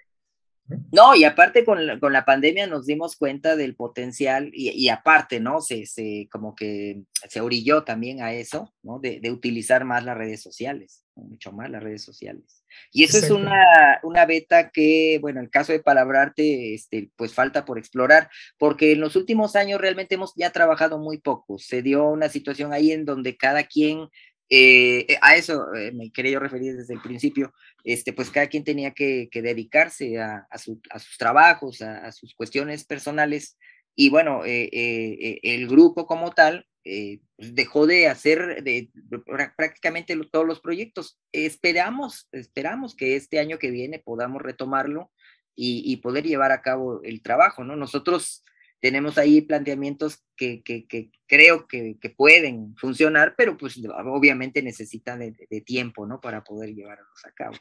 [0.92, 4.90] No, y aparte con la, con la pandemia nos dimos cuenta del potencial y, y
[4.90, 5.62] aparte, ¿no?
[5.62, 9.00] Se, se como que se orilló también a eso, ¿no?
[9.00, 11.24] De, de utilizar más las redes sociales, ¿no?
[11.24, 12.64] mucho más las redes sociales.
[12.92, 17.34] Y eso es una, una beta que, bueno, en el caso de Palabrarte, este, pues
[17.34, 21.58] falta por explorar, porque en los últimos años realmente hemos ya trabajado muy poco.
[21.58, 24.08] Se dio una situación ahí en donde cada quien,
[24.50, 28.64] eh, a eso eh, me quería yo referir desde el principio, este, pues cada quien
[28.64, 33.58] tenía que, que dedicarse a, a, su, a, sus trabajos, a, a, sus cuestiones personales.
[33.96, 39.20] Y bueno, eh, eh, el grupo como tal eh, dejó de hacer de, de,
[39.56, 41.20] prácticamente todos los proyectos.
[41.32, 45.12] Esperamos, esperamos que este año que viene podamos retomarlo
[45.56, 47.76] y, y poder llevar a cabo el trabajo, ¿no?
[47.76, 48.44] Nosotros
[48.80, 55.20] tenemos ahí planteamientos que, que, que creo que, que, pueden funcionar, pero pues obviamente necesitan
[55.20, 56.22] de, de, tiempo, ¿no?
[56.22, 57.58] Para poder llevarlos a cabo.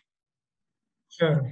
[1.17, 1.43] Claro.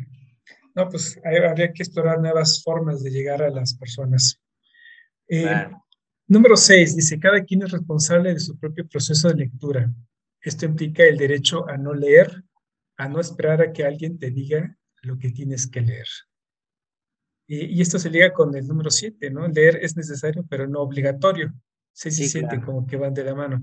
[0.75, 4.41] No, pues habría que explorar nuevas formas de llegar a las personas.
[5.29, 5.87] Eh, claro.
[6.29, 9.93] Número 6, dice, cada quien es responsable de su propio proceso de lectura.
[10.41, 12.43] Esto implica el derecho a no leer,
[12.97, 16.07] a no esperar a que alguien te diga lo que tienes que leer.
[17.47, 19.47] Y, y esto se liga con el número 7, ¿no?
[19.49, 21.53] Leer es necesario, pero no obligatorio.
[21.93, 22.67] 6 y sí, 7 claro.
[22.67, 23.61] como que van de la mano.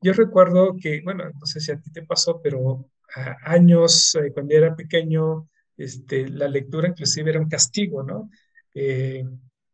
[0.00, 4.32] Yo recuerdo que, bueno, no sé si a ti te pasó, pero a años, eh,
[4.32, 8.30] cuando era pequeño, este, la lectura inclusive era un castigo, ¿no?
[8.74, 9.24] Eh,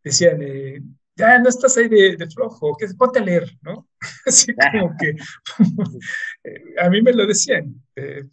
[0.04, 0.82] decían, eh,
[1.16, 3.88] ya no estás ahí de, de, flojo, que ponte a leer, ¿no?
[4.26, 5.16] Así como que
[6.78, 8.24] a mí me lo decían, te,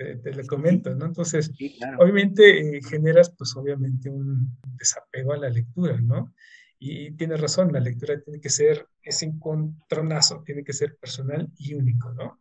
[0.00, 1.06] te, te lo comento, ¿no?
[1.06, 1.98] Entonces, sí, claro.
[2.00, 6.34] obviamente eh, generas, pues obviamente un desapego a la lectura, ¿no?
[6.78, 11.74] Y tienes razón, la lectura tiene que ser ese encontronazo, tiene que ser personal y
[11.74, 12.40] único, ¿no?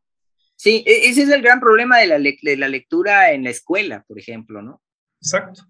[0.56, 4.06] Sí, e, ese es el gran problema de la, de la lectura en la escuela,
[4.08, 4.82] por ejemplo, ¿no?
[5.22, 5.64] Exacto.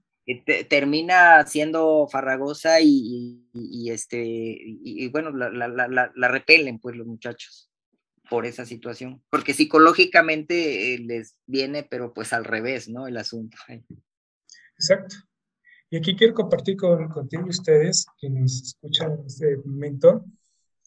[0.46, 6.28] Te, termina siendo farragosa y, y, y este, y, y bueno, la, la, la, la,
[6.28, 7.69] repelen pues los muchachos
[8.30, 13.08] por esa situación, porque psicológicamente eh, les viene, pero pues al revés, ¿no?
[13.08, 13.58] El asunto.
[14.78, 15.16] Exacto.
[15.90, 20.26] Y aquí quiero compartir con, contigo ustedes, que nos escuchan en este momento,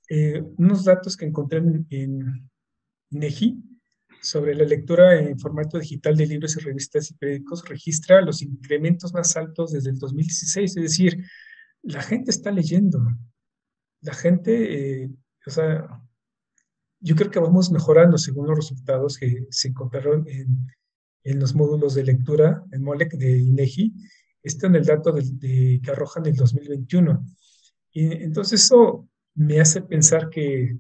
[0.09, 2.50] eh, unos datos que encontré en, en
[3.11, 3.62] INEGI
[4.22, 9.12] sobre la lectura en formato digital de libros y revistas y periódicos registra los incrementos
[9.12, 11.24] más altos desde el 2016, es decir,
[11.82, 13.01] la gente está leyendo,
[14.01, 15.11] la gente, eh,
[15.45, 16.01] o sea,
[17.03, 20.68] yo creo que vamos mejorando según los resultados que se encontraron en,
[21.24, 23.92] en los módulos de lectura, en MOLEC de INEGI,
[24.42, 27.24] está en el dato de, de, que arrojan el 2021.
[27.92, 30.76] Y entonces eso me hace pensar que,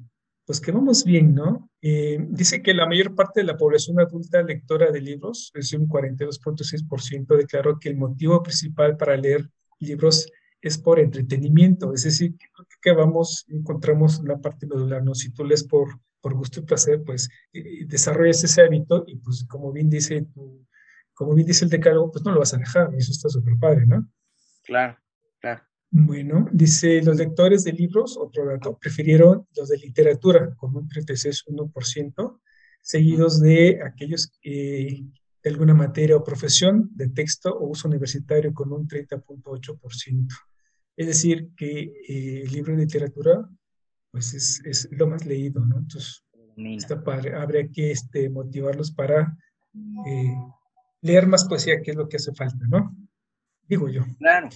[0.46, 1.70] pues que vamos bien, ¿no?
[1.80, 5.88] Eh, dice que la mayor parte de la población adulta lectora de libros, es un
[5.88, 9.48] 42.6%, declaró que el motivo principal para leer
[9.80, 12.36] libros es por entretenimiento, es decir,
[12.80, 15.12] que vamos, encontramos una parte modular, ¿no?
[15.12, 15.88] Si tú lees por,
[16.22, 20.26] por gusto y placer, pues eh, desarrollas ese hábito y pues como bien dice
[21.14, 23.54] como bien dice el decálogo, pues no lo vas a dejar, y eso está súper
[23.60, 24.08] padre, ¿no?
[24.64, 24.96] Claro,
[25.40, 25.62] claro.
[25.90, 32.40] Bueno, dice, los lectores de libros, otro dato, prefirieron los de literatura con un 36,1%,
[32.80, 38.88] seguidos de aquellos de alguna materia o profesión de texto o uso universitario con un
[38.88, 40.28] 30.8%.
[40.96, 43.48] Es decir, que eh, el libro de literatura
[44.12, 45.78] pues es, es, lo más leído, ¿no?
[45.78, 46.22] Entonces,
[46.56, 47.34] está padre.
[47.34, 49.36] Habría que este, motivarlos para
[50.06, 50.34] eh,
[51.00, 52.94] leer más poesía, que es lo que hace falta, ¿no?
[53.66, 54.04] Digo yo.
[54.18, 54.50] Claro.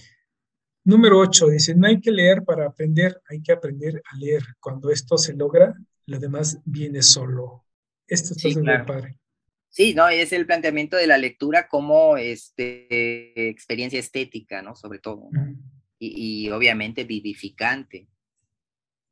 [0.83, 4.43] Número 8, dice, no hay que leer para aprender, hay que aprender a leer.
[4.59, 7.65] Cuando esto se logra, lo demás viene solo.
[8.07, 9.19] Esto está sí, muy padre.
[9.69, 14.75] Sí, no, es el planteamiento de la lectura como este, experiencia estética, ¿no?
[14.75, 15.29] Sobre todo.
[15.99, 18.07] y, y, obviamente vivificante.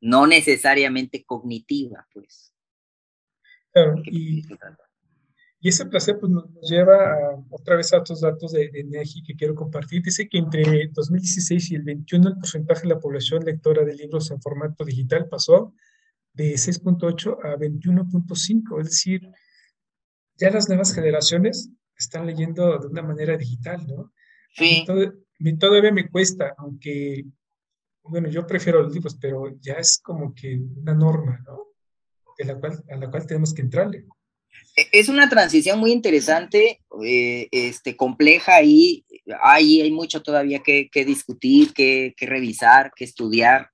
[0.00, 2.52] No necesariamente cognitiva, pues.
[3.72, 4.42] Claro, y,
[5.60, 7.16] y ese placer pues, nos lleva
[7.50, 10.02] otra vez a otros datos de, de que quiero compartir.
[10.02, 14.30] Dice que entre 2016 y el 21 el porcentaje de la población lectora de libros
[14.30, 15.74] en formato digital pasó
[16.34, 18.80] de 6.8 a 21.5.
[18.80, 19.28] Es decir,
[20.36, 24.12] ya las nuevas generaciones están leyendo de una manera digital, ¿no?
[24.54, 24.84] Sí.
[25.58, 27.24] todavía me cuesta, aunque,
[28.08, 31.68] bueno, yo prefiero los libros, pero ya es como que una norma, ¿no?
[32.38, 34.04] De la cual, a la cual tenemos que entrarle.
[34.76, 39.04] E, es una transición muy interesante, eh, este, compleja y
[39.42, 43.70] hay, hay mucho todavía que, discutir, que, revisar, que estudiar,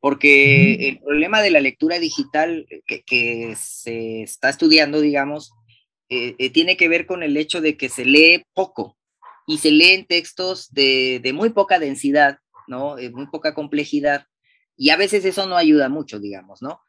[0.00, 5.52] porque el problema de la lectura digital que, se está estudiando, digamos,
[6.10, 8.96] eh, eh, tiene que ver con el hecho de que se lee poco
[9.46, 12.96] y se leen textos de, muy poca densidad, ¿no?
[13.12, 14.26] muy poca complejidad,
[14.76, 16.80] y a veces eso no ayuda mucho, digamos, ¿no?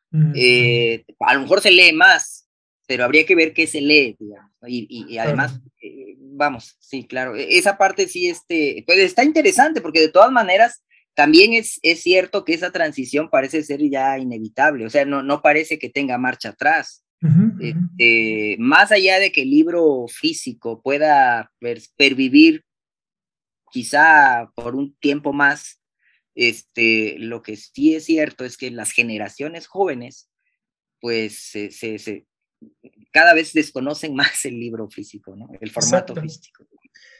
[1.20, 2.50] a lo mejor se lee más,
[2.88, 7.58] pero habría que ver qué se lee, digamos, y, además, eh, vamos, sí, claro, e,
[7.58, 12.44] esa parte sí, este, pues está interesante, porque de todas maneras, también es, es cierto
[12.44, 16.50] que esa transición parece ser ya inevitable, o sea, no, no parece que tenga marcha
[16.50, 17.02] atrás.
[17.60, 21.52] Este, más allá de que el libro físico pueda
[21.98, 22.64] pervivir
[23.76, 25.82] quizá por un tiempo más,
[26.34, 30.30] este, lo que sí es cierto es que las generaciones jóvenes,
[31.02, 32.26] pues se, se,
[33.12, 35.50] cada vez desconocen más el libro físico, ¿no?
[35.60, 36.66] El formato físico.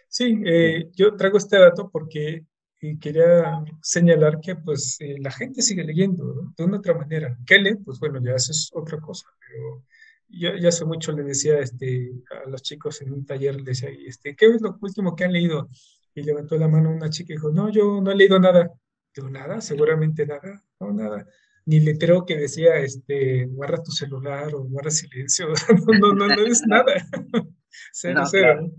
[0.08, 2.46] Sí, eh, yo traigo este dato porque
[2.80, 7.38] eh, quería señalar que pues eh, la gente sigue leyendo de una otra manera.
[7.46, 7.76] ¿Qué lee?
[7.84, 9.84] Pues bueno, ya eso es otra cosa, pero
[10.30, 13.90] yo ya hace mucho le decía este, a los chicos en un taller, le decía,
[13.90, 15.70] este, ¿qué es lo último que han leído?
[16.16, 18.72] Y levantó la mano una chica y dijo, no, yo no he leído nada.
[19.14, 21.28] Digo, nada, seguramente nada, no, nada
[21.66, 25.48] ni letrero que decía, este, guarda tu celular o guarda silencio,
[26.00, 26.94] no, no, no, es nada.
[27.92, 28.72] cero, cero.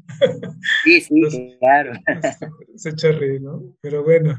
[0.84, 1.94] Sí, sí, claro.
[2.76, 3.10] Se echa
[3.40, 3.76] ¿no?
[3.80, 4.38] Pero bueno,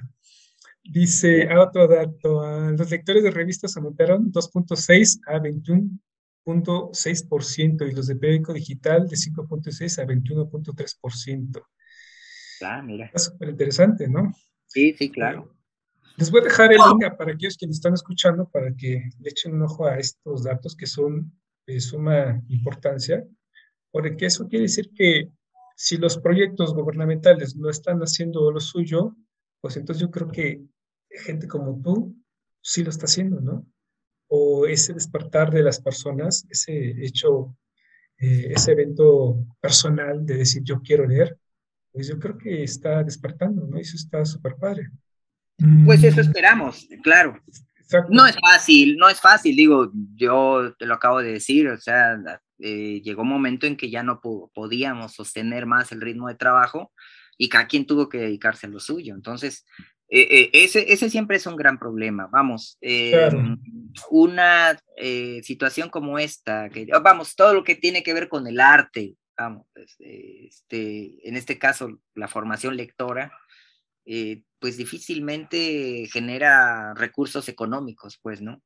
[0.84, 8.16] dice, a otro dato, los lectores de revistas aumentaron 2.6 a 21.6% y los de
[8.16, 11.66] periódico digital de 5.6 a 21.3%.
[12.62, 13.06] Ah, mira.
[13.06, 14.34] Está súper interesante, ¿no?
[14.66, 15.54] Sí, sí, claro.
[16.18, 19.30] Les voy a dejar el link para aquellos que nos están escuchando para que le
[19.30, 21.32] echen un ojo a estos datos que son
[21.68, 23.24] de suma importancia,
[23.92, 25.30] porque eso quiere decir que
[25.76, 29.16] si los proyectos gubernamentales no están haciendo lo suyo,
[29.62, 30.64] pues entonces yo creo que
[31.10, 32.16] gente como tú
[32.62, 33.66] sí lo está haciendo, ¿no?
[34.28, 37.56] O ese despertar de las personas, ese hecho,
[38.18, 41.38] eh, ese evento personal de decir yo quiero leer,
[41.98, 43.76] pues yo creo que está despertando, ¿no?
[43.76, 44.92] Eso está súper padre.
[45.84, 46.20] Pues eso mm.
[46.20, 47.42] esperamos, claro.
[48.10, 52.20] No es fácil, no es fácil, digo, yo te lo acabo de decir, o sea,
[52.60, 56.92] eh, llegó un momento en que ya no podíamos sostener más el ritmo de trabajo
[57.36, 59.16] y cada quien tuvo que dedicarse a lo suyo.
[59.16, 59.66] Entonces,
[60.08, 62.30] eh, eh, ese, ese siempre es un gran problema.
[62.32, 62.78] Vamos,
[64.12, 64.80] una
[65.42, 69.68] situación como esta, que, vamos, todo lo que tiene que ver con el arte, vamos,
[69.76, 73.32] este, este en este caso, la formación lectora,
[74.06, 78.62] eh, pues difícilmente genera recursos económicos, pues, ¿no?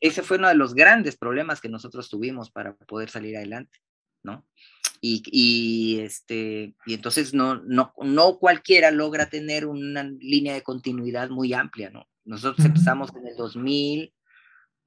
[0.00, 3.78] ese, fue uno de los grandes problemas que nosotros tuvimos para poder salir adelante,
[4.22, 4.44] ¿no?
[5.00, 11.52] Y, este, y entonces no, no, no cualquiera logra tener una línea de continuidad muy
[11.54, 12.06] amplia, ¿no?
[12.24, 14.14] Nosotros empezamos en el 2000,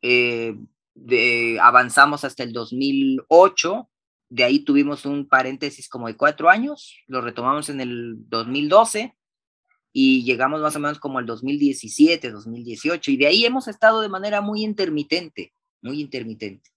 [0.02, 0.56] eh,
[0.94, 3.90] de, avanzamos hasta el 2008,
[4.36, 9.16] de ahí tuvimos un paréntesis como de cuatro años, lo retomamos en el 2012
[9.94, 14.10] y llegamos más o menos como al 2017, 2018, y de ahí hemos estado de
[14.10, 16.70] manera muy intermitente, muy intermitente.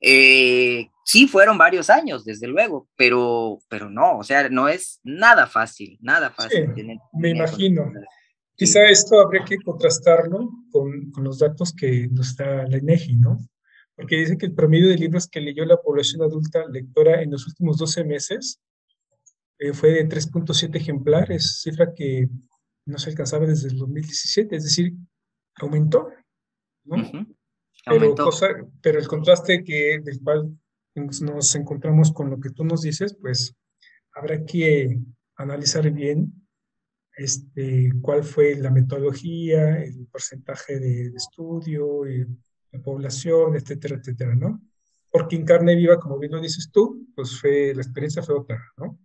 [0.00, 5.46] Eh, sí, fueron varios años, desde luego, pero, pero no, o sea, no es nada
[5.46, 6.70] fácil, nada fácil.
[7.12, 7.92] me imagino.
[8.56, 13.38] Quizá esto habría que contrastarlo con, con, los datos que nos da la INEGI, ¿no?
[13.98, 17.48] Porque dice que el promedio de libros que leyó la población adulta lectora en los
[17.48, 18.60] últimos 12 meses
[19.58, 22.28] eh, fue de 3.7 ejemplares, cifra que
[22.86, 24.94] no se alcanzaba desde el 2017, es decir,
[25.56, 26.10] aumentó,
[26.84, 26.96] ¿no?
[27.84, 28.46] Pero, cosa,
[28.80, 30.56] pero el contraste que, del cual
[30.94, 33.56] nos encontramos con lo que tú nos dices, pues
[34.12, 35.00] habrá que
[35.34, 36.48] analizar bien
[37.16, 42.06] este, cuál fue la metodología, el porcentaje de, estudio,
[42.72, 44.60] la población, etcétera, etcétera, ¿no?
[45.10, 48.62] Porque en carne viva, como bien lo dices tú, pues fue, la experiencia fue otra,
[48.76, 48.98] ¿no?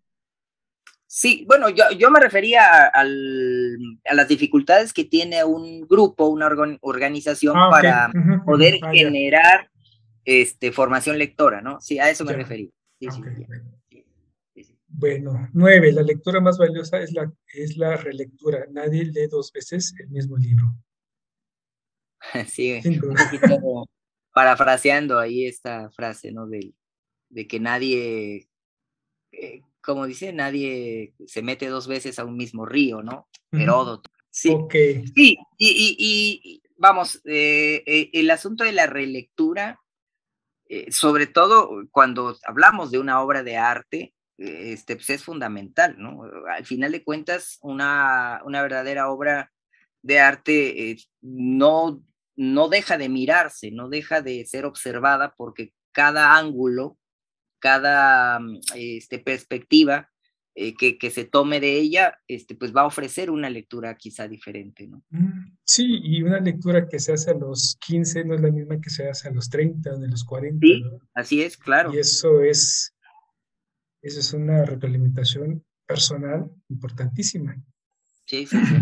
[1.06, 6.50] Sí, bueno, yo, yo me refería al, a las dificultades que tiene un grupo, una
[6.82, 8.12] organización ah, para
[8.46, 9.70] poder ah, generar
[10.26, 11.80] este, formación lectora, ¿no?
[11.82, 12.70] Sí, a eso me refería.
[13.00, 13.22] Sí, sí,
[14.88, 18.66] bueno, nueve, la lectura más valiosa es la, es la relectura.
[18.72, 20.76] Nadie lee dos veces el mismo libro.
[22.48, 23.88] Sí, un poquito
[24.34, 26.48] parafraseando ahí esta frase, ¿no?
[26.48, 26.74] De,
[27.30, 28.48] de que nadie
[29.32, 33.28] eh, como dice, nadie se mete dos veces a un mismo río, ¿no?
[33.52, 34.10] Heródoto.
[34.30, 34.56] Sí,
[35.14, 39.80] sí y, vamos, eh, eh, el asunto de la relectura,
[40.70, 46.24] eh, sobre todo cuando hablamos de una obra de arte, este, pues es fundamental, ¿no?
[46.50, 49.52] Al final de cuentas, una, una verdadera obra
[50.02, 52.02] de arte no,
[52.36, 56.98] no deja de mirarse, no deja de ser observada porque cada ángulo
[57.64, 60.10] cada mm, este, perspectiva
[60.54, 64.28] eh, que, que, se tome de ella, este, pues va a ofrecer una lectura quizá
[64.28, 65.02] diferente, ¿no?
[65.10, 68.82] Mm, sí, y una lectura que se hace a los 15 no es la misma
[68.82, 70.60] que se hace a los 30 o de los 40.
[70.68, 71.94] Sí, así es, claro.
[71.94, 72.94] Y eso es,
[74.02, 77.56] eso es una retroalimentación personal importantísima.
[78.26, 78.76] Sí, sí, sí.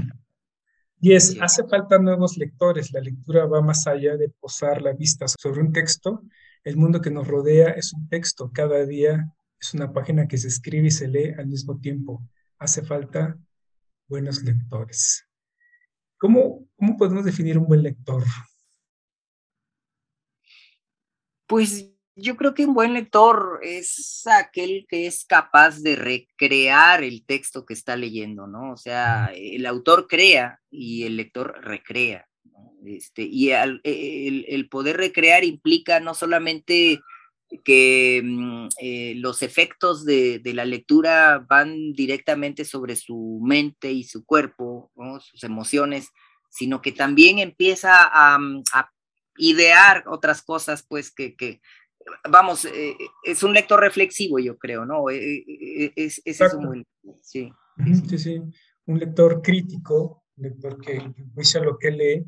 [1.04, 2.94] Y es, hace falta nuevos lectores.
[2.94, 6.22] La lectura va más allá de posar la vista sobre un texto,
[6.64, 10.48] el mundo que nos rodea es un texto, cada día es una página que se
[10.48, 12.22] escribe y se lee al mismo tiempo.
[12.60, 13.36] Hace falta
[14.08, 15.28] buenos lectores.
[16.18, 18.24] ¿Cómo, cómo podemos definir un buen lector?
[21.48, 21.91] Pues
[22.22, 27.66] yo creo que un buen lector es aquel que es capaz de recrear el texto
[27.66, 28.72] que está leyendo, ¿no?
[28.72, 32.28] O sea, el autor crea y el lector recrea.
[32.86, 37.00] Este, y el, poder recrear implica no solamente
[37.64, 44.26] que mm, eh, los efectos de, la lectura van directamente sobre su mente y su
[44.26, 46.10] cuerpo, sus emociones,
[46.50, 48.64] sino que también empieza a, mm,
[49.38, 51.62] idear otras cosas, pues que,
[52.30, 55.10] vamos, eh, es un lector reflexivo, yo creo, ¿no?
[55.10, 56.86] Eh, es, es, un,
[57.22, 57.52] sí.
[58.08, 58.42] sí, sí,
[58.86, 62.26] un lector crítico, un lector que juicia lo que lee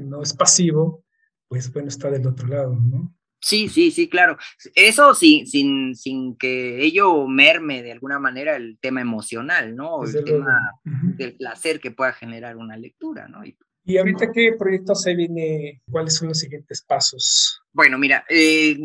[0.00, 1.04] no es pasivo,
[1.48, 3.14] pues bueno, está del otro lado, ¿no?
[3.38, 4.36] Sí, sí, sí, claro.
[4.74, 10.02] Eso sin, sin, sin que ello merme de alguna manera el tema emocional, ¿no?
[10.04, 13.44] el tema del placer que pueda generar una lectura, ¿no?
[13.44, 13.56] Y,
[13.96, 15.80] ahorita qué proyecto se viene?
[15.90, 17.62] ¿Cuáles son los siguientes pasos?
[17.72, 18.76] Bueno, mira, eh,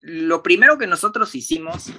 [0.00, 1.92] lo primero que nosotros hicimos,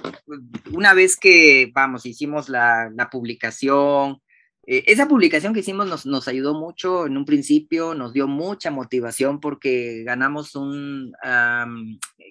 [0.72, 4.20] una vez que, vamos, hicimos la, publicación,
[4.66, 9.38] eh, esa publicación que hicimos nos, ayudó mucho en un principio, nos dio mucha motivación
[9.38, 11.12] porque ganamos un,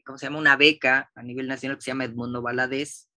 [0.05, 0.39] ¿cómo se llama?
[0.39, 3.10] Una beca a nivel nacional que se llama Edmundo Valadez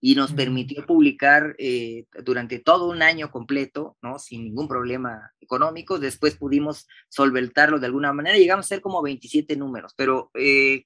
[0.00, 4.18] y nos permitió publicar eh, durante todo un año completo, ¿no?
[4.18, 5.98] Sin ningún problema económico.
[5.98, 10.84] Después pudimos solventarlo de alguna manera, llegamos a ser como 27 números, pero eh,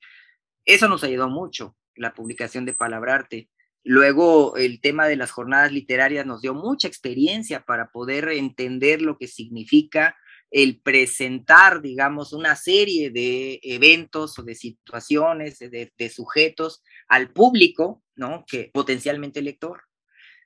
[0.65, 3.49] eso nos ayudó mucho, la publicación de Palabrarte.
[3.85, 9.19] Luego el tema de las jornadas literarias nos dio mucha experiencia para poder entender lo
[9.19, 10.17] que significa
[10.55, 18.45] el presentar, digamos, una serie de eventos o de situaciones, de, sujetos al público, ¿no?
[18.47, 19.83] Que potencialmente lector.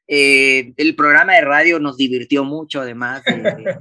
[0.06, 3.76] Eh, el programa de radio nos divirtió mucho, además de,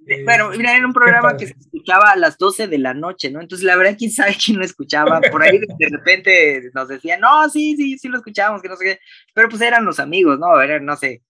[0.24, 3.40] bueno, mira, era un programa que se escuchaba a las 12 de la noche, ¿no?
[3.40, 5.20] Entonces, la verdad, quién sabe quién lo escuchaba.
[5.20, 8.84] Por ahí de repente nos decían, no, sí, sí, sí lo escuchábamos, que no sé
[8.84, 8.98] qué.
[9.32, 10.60] Pero pues eran los amigos, ¿no?
[10.60, 11.22] Era, no sé.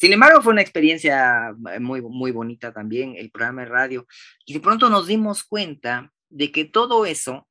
[0.00, 4.06] Sin embargo, fue una experiencia muy, muy bonita también, el programa de radio.
[4.46, 7.46] Y de pronto nos dimos cuenta de que todo eso,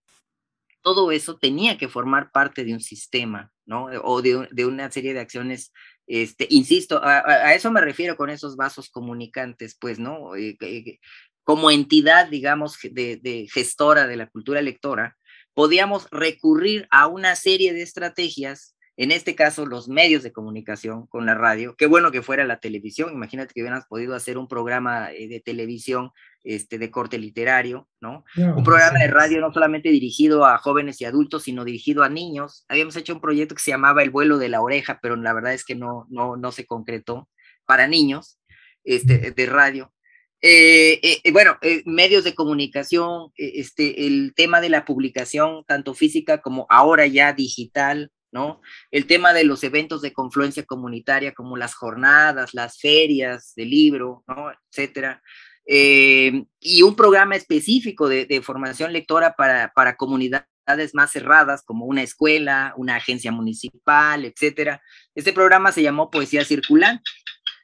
[0.82, 3.86] todo eso tenía que formar parte de un sistema, ¿no?
[4.04, 5.72] O de, de una serie de acciones
[6.10, 10.36] este, insisto, a, eso me refiero con esos vasos comunicantes, pues, ¿no?
[10.36, 10.98] Eh, eh,
[11.44, 15.16] como entidad, digamos, de, gestora de la cultura lectora,
[15.54, 21.26] podíamos recurrir a una serie de estrategias, en este caso los medios de comunicación con
[21.26, 25.14] la radio, qué bueno que fuera la televisión, imagínate que hubieras podido hacer un programa
[25.14, 26.12] eh, de televisión
[26.44, 28.26] este, de corte literario, ¿no?
[28.36, 32.66] un programa de radio no solamente dirigido a jóvenes y adultos, sino dirigido a niños.
[32.68, 35.54] Habíamos hecho un proyecto que se llamaba El vuelo de la oreja, pero la verdad
[35.54, 37.30] es que no, no, no se concretó
[37.66, 38.38] para niños
[38.84, 39.94] este, de radio.
[40.42, 46.42] Eh, eh, eh, bueno, medios de comunicación, este, el tema de la publicación, tanto física
[46.42, 48.62] como ahora ya digital, ¿no?
[48.92, 54.24] El tema de los eventos de confluencia comunitaria, como las jornadas, las ferias de libro,
[54.28, 54.52] ¿no?
[54.72, 55.22] Etcétera.
[55.66, 62.74] y un programa específico de, formación lectora para, para comunidades más cerradas, como una escuela,
[62.78, 64.82] una agencia municipal, etcétera.
[65.16, 67.04] Este programa se llamó Poesía Circulante.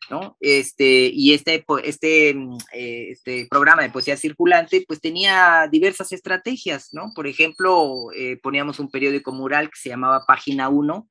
[0.09, 0.37] ¿No?
[0.39, 6.89] Este, y este, este, mm, eh, este programa de poesía circulante, pues tenía diversas estrategias,
[6.93, 7.11] ¿no?
[7.15, 11.07] Por ejemplo, eh, poníamos un periódico mural que se llamaba Página 1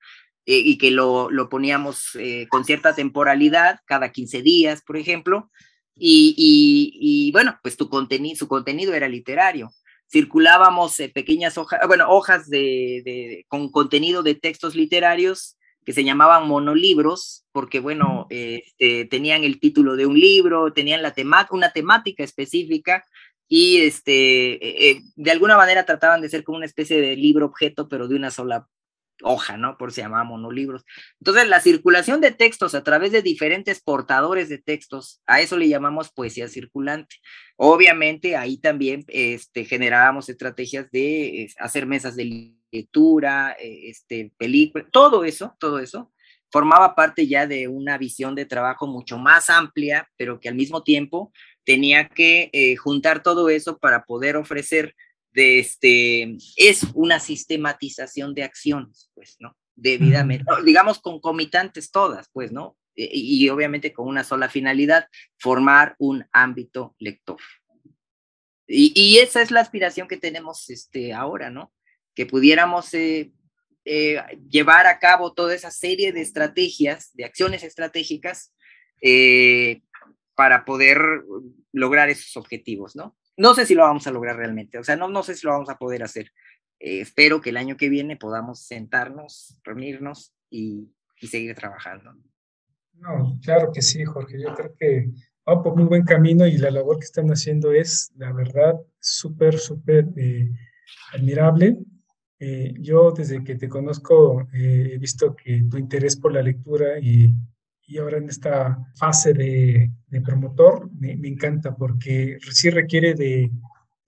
[0.46, 2.16] eh, y que lo, lo poníamos
[2.50, 5.50] con cierta temporalidad, cada 15 días, por ejemplo,
[5.96, 9.70] y, y, bueno, pues tu contenido, su contenido era literario
[10.10, 16.48] circulábamos pequeñas hojas, bueno, hojas de, de, con contenido de textos literarios que se llamaban
[16.48, 21.14] monolibros, porque bueno, este, tenían el título de un libro, tenían la
[21.50, 23.04] una temática específica
[23.48, 27.46] y este, e, e, de alguna manera trataban de ser como una especie de libro
[27.46, 28.68] objeto, pero de una sola
[29.24, 29.76] hoja, ¿no?
[29.76, 30.84] Por si llamaban monolibros.
[31.20, 35.68] Entonces, la circulación de textos a través de diferentes portadores de textos, a eso le
[35.68, 37.16] llamamos poesía circulante.
[37.56, 45.24] Obviamente, ahí también este, generábamos estrategias de hacer mesas de lectura, eh, este, película, todo
[45.24, 46.12] eso, todo eso
[46.54, 50.84] formaba parte ya de una visión de trabajo mucho más amplia, pero que al mismo
[50.84, 51.32] tiempo
[51.64, 54.94] tenía que eh, juntar todo eso para poder ofrecer
[55.34, 59.56] de este, es una sistematización de acciones, pues, ¿no?
[59.76, 62.76] Debidamente, digamos concomitantes todas, pues, ¿no?
[62.94, 67.38] E, y, obviamente con una sola finalidad, formar un ámbito lector.
[68.68, 71.72] Y, y, esa es la aspiración que tenemos este, ahora, ¿no?
[72.14, 73.32] Que pudiéramos eh,
[73.84, 78.54] eh, llevar a cabo toda esa serie de estrategias, de acciones estratégicas,
[79.02, 79.82] eh,
[80.36, 80.98] para poder
[81.72, 83.16] lograr esos objetivos, ¿no?
[83.36, 85.52] No sé si lo vamos a lograr realmente, o sea, no, no sé si lo
[85.52, 86.30] vamos a poder hacer.
[86.78, 92.14] Eh, espero que el año que viene podamos sentarnos, reunirnos y, y, seguir trabajando.
[92.94, 94.40] No, claro que sí, Jorge.
[94.40, 95.10] Yo creo que
[95.48, 99.58] va por muy buen camino y la labor que están haciendo es, la verdad, súper,
[99.58, 100.50] súper eh,
[101.12, 101.78] admirable.
[102.38, 107.32] Eh, yo desde que te conozco he visto que tu interés por la lectura y
[107.86, 109.90] y ahora en esta fase de,
[110.24, 113.50] promotor me, encanta porque sí requiere de,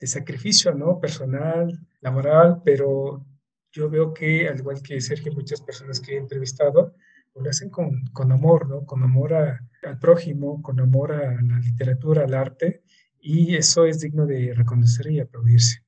[0.03, 1.01] sacrificio, ¿no?
[1.01, 3.27] Personal, laboral, pero
[3.73, 6.95] yo veo que, al igual que Sergio, muchas personas que he entrevistado,
[7.35, 8.87] lo hacen con, con amor, ¿no?
[8.87, 12.83] Con amor al prójimo, con amor a la literatura, al arte,
[13.21, 15.83] y eso es digno de reconocer y aplaudirse.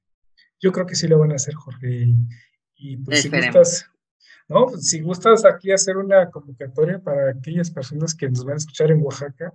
[0.60, 2.06] Yo creo que sí lo van a hacer, Jorge.
[2.74, 3.88] Y, pues si gustas,
[4.48, 4.68] ¿no?
[4.78, 9.02] Si gustas aquí hacer una convocatoria para aquellas personas que nos van a escuchar en
[9.02, 9.54] Oaxaca,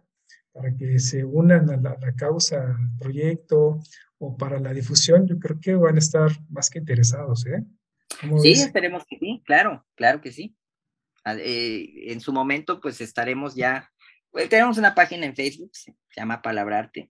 [0.52, 3.80] para que se unan a la, causa, al proyecto
[4.20, 7.64] o para la difusión, yo creo que van a estar más que interesados, ¿eh?
[8.42, 10.56] Sí, esperemos que sí, claro, claro que sí.
[11.26, 13.92] Eh, en su momento, pues estaremos ya,
[14.30, 17.10] pues, tenemos una página en Facebook, se llama Palabrarte,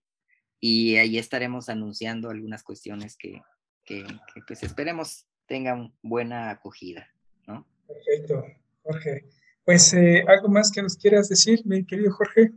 [0.60, 3.42] y ahí estaremos anunciando algunas cuestiones que,
[3.84, 7.13] que, que pues esperemos tengan buena acogida.
[7.88, 8.46] Perfecto,
[8.84, 9.26] Jorge.
[9.66, 12.52] Pues, eh, ¿algo más que nos quieras decir, mi querido Jorge?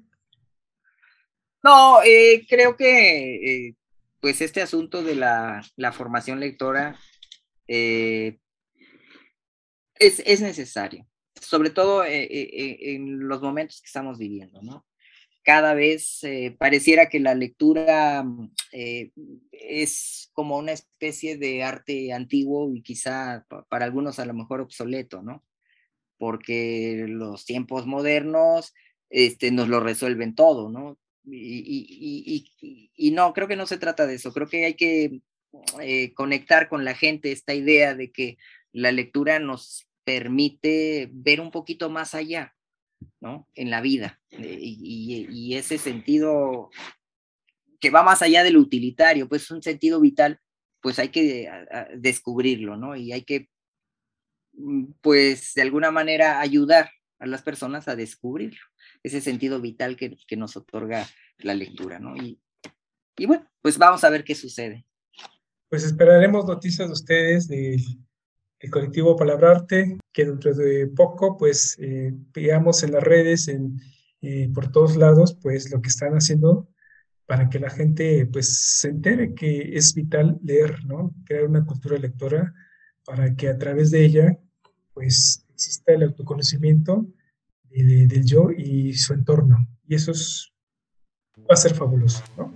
[1.63, 3.75] No, eh, creo que eh,
[4.21, 5.63] pues este asunto de la,
[5.93, 6.99] formación lectora
[7.67, 8.39] es,
[9.99, 11.07] es, necesario,
[11.41, 14.87] sobre todo en los momentos que estamos viviendo, ¿no?
[15.47, 16.23] Cada vez
[16.59, 18.27] pareciera que la lectura
[19.53, 25.23] es como una especie de arte antiguo y quizá para algunos a lo mejor obsoleto,
[25.23, 25.45] ¿no?
[26.19, 28.75] Porque los tiempos modernos
[29.09, 30.99] este, nos lo resuelven todo, ¿no?
[31.25, 32.51] Y,
[32.97, 35.21] y, no, creo que no se trata de eso, creo que hay que
[35.81, 38.39] eh, conectar con la gente esta idea de que
[38.73, 42.56] la lectura nos permite ver un poquito más allá,
[43.21, 43.49] ¿no?
[43.55, 44.21] En la vida.
[44.31, 46.71] Eh, y, ese sentido
[47.81, 50.41] que va más allá del utilitario, pues es un sentido vital,
[50.81, 51.51] pues hay que
[51.97, 52.97] descubrirlo, ¿no?
[52.97, 53.49] Y hay que,
[54.53, 58.61] mm, pues, de alguna manera ayudar a las personas a descubrirlo,
[59.03, 61.07] ese sentido vital que, que nos otorga
[61.39, 62.17] la lectura, ¿no?
[62.17, 62.41] Y,
[63.17, 64.87] y bueno, pues vamos a ver qué sucede.
[65.69, 67.49] Pues esperaremos noticias de ustedes
[68.61, 73.81] del, colectivo Palabrarte, que dentro de poco, pues, eh, veamos en las redes, en,
[74.23, 76.69] eh, por todos lados, pues, lo que están haciendo
[77.27, 81.15] para que la gente, pues, se entere que es vital leer, ¿no?
[81.25, 82.55] Crear una cultura lectora
[83.05, 84.39] para que a través de ella,
[84.95, 87.07] pues, exista el autoconocimiento
[87.71, 89.67] del yo y su entorno.
[89.87, 90.53] Y eso es,
[91.39, 92.55] va a ser fabuloso, ¿no?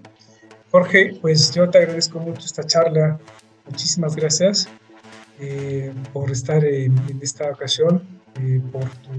[0.70, 3.18] Jorge, pues yo te agradezco mucho esta charla.
[3.66, 4.68] Muchísimas gracias
[5.40, 8.02] eh, por estar en, esta ocasión,
[8.40, 9.10] eh, por tu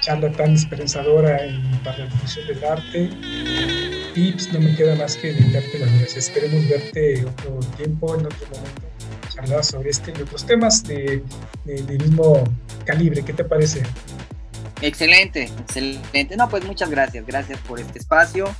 [0.00, 3.10] charla tan esperanzadora en, para la difusión del arte.
[4.14, 6.16] Y pues no me queda más que darte las gracias.
[6.16, 8.82] Esperemos verte otro tiempo, en otro momento,
[9.28, 11.22] charlar sobre este y otros temas de,
[11.64, 12.44] de, de mismo
[12.84, 13.22] calibre.
[13.22, 13.82] ¿Qué te parece?
[14.80, 16.36] Excelente, excelente.
[16.36, 17.26] No, pues muchas gracias.
[17.26, 18.54] Gracias por este espacio.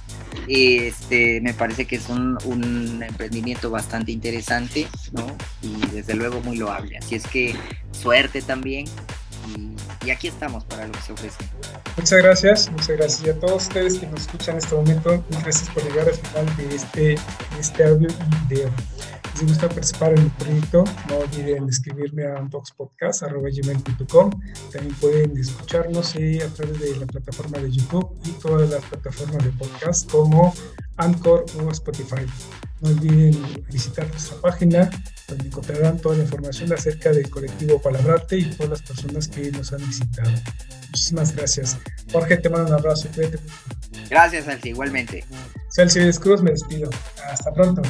[0.49, 5.27] Este, me parece que es un, un, emprendimiento bastante interesante, ¿no?
[5.63, 6.99] Y desde luego muy loable.
[6.99, 7.55] Así es que
[7.93, 8.87] suerte también.
[10.05, 11.37] Y, aquí estamos para lo que se ofrece.
[11.97, 13.27] Muchas gracias, muchas gracias.
[13.27, 16.57] Y a todos ustedes que nos escuchan en este momento, gracias por llegar al final
[16.57, 18.71] de este, de este audio y video
[19.35, 24.31] les gusta participar en el proyecto, no olviden escribirme a unboxpodcast.com.
[24.73, 29.45] También pueden escucharnos eh, a través de la plataforma de YouTube y todas las plataformas
[29.45, 30.55] de podcast como
[30.97, 32.27] Anchor o Spotify.
[32.81, 33.37] No olviden
[33.71, 34.91] visitar nuestra página
[35.29, 39.73] donde encontrarán toda la información acerca del colectivo Palabrarte y todas las personas que nos
[39.73, 40.31] han visitado.
[40.89, 41.77] Muchísimas gracias.
[42.13, 43.09] Jorge, te mando un abrazo.
[44.09, 45.25] Gracias, Celsi, igualmente.
[45.71, 46.89] Celsi Cruz, me despido.
[47.31, 47.83] Hasta pronto.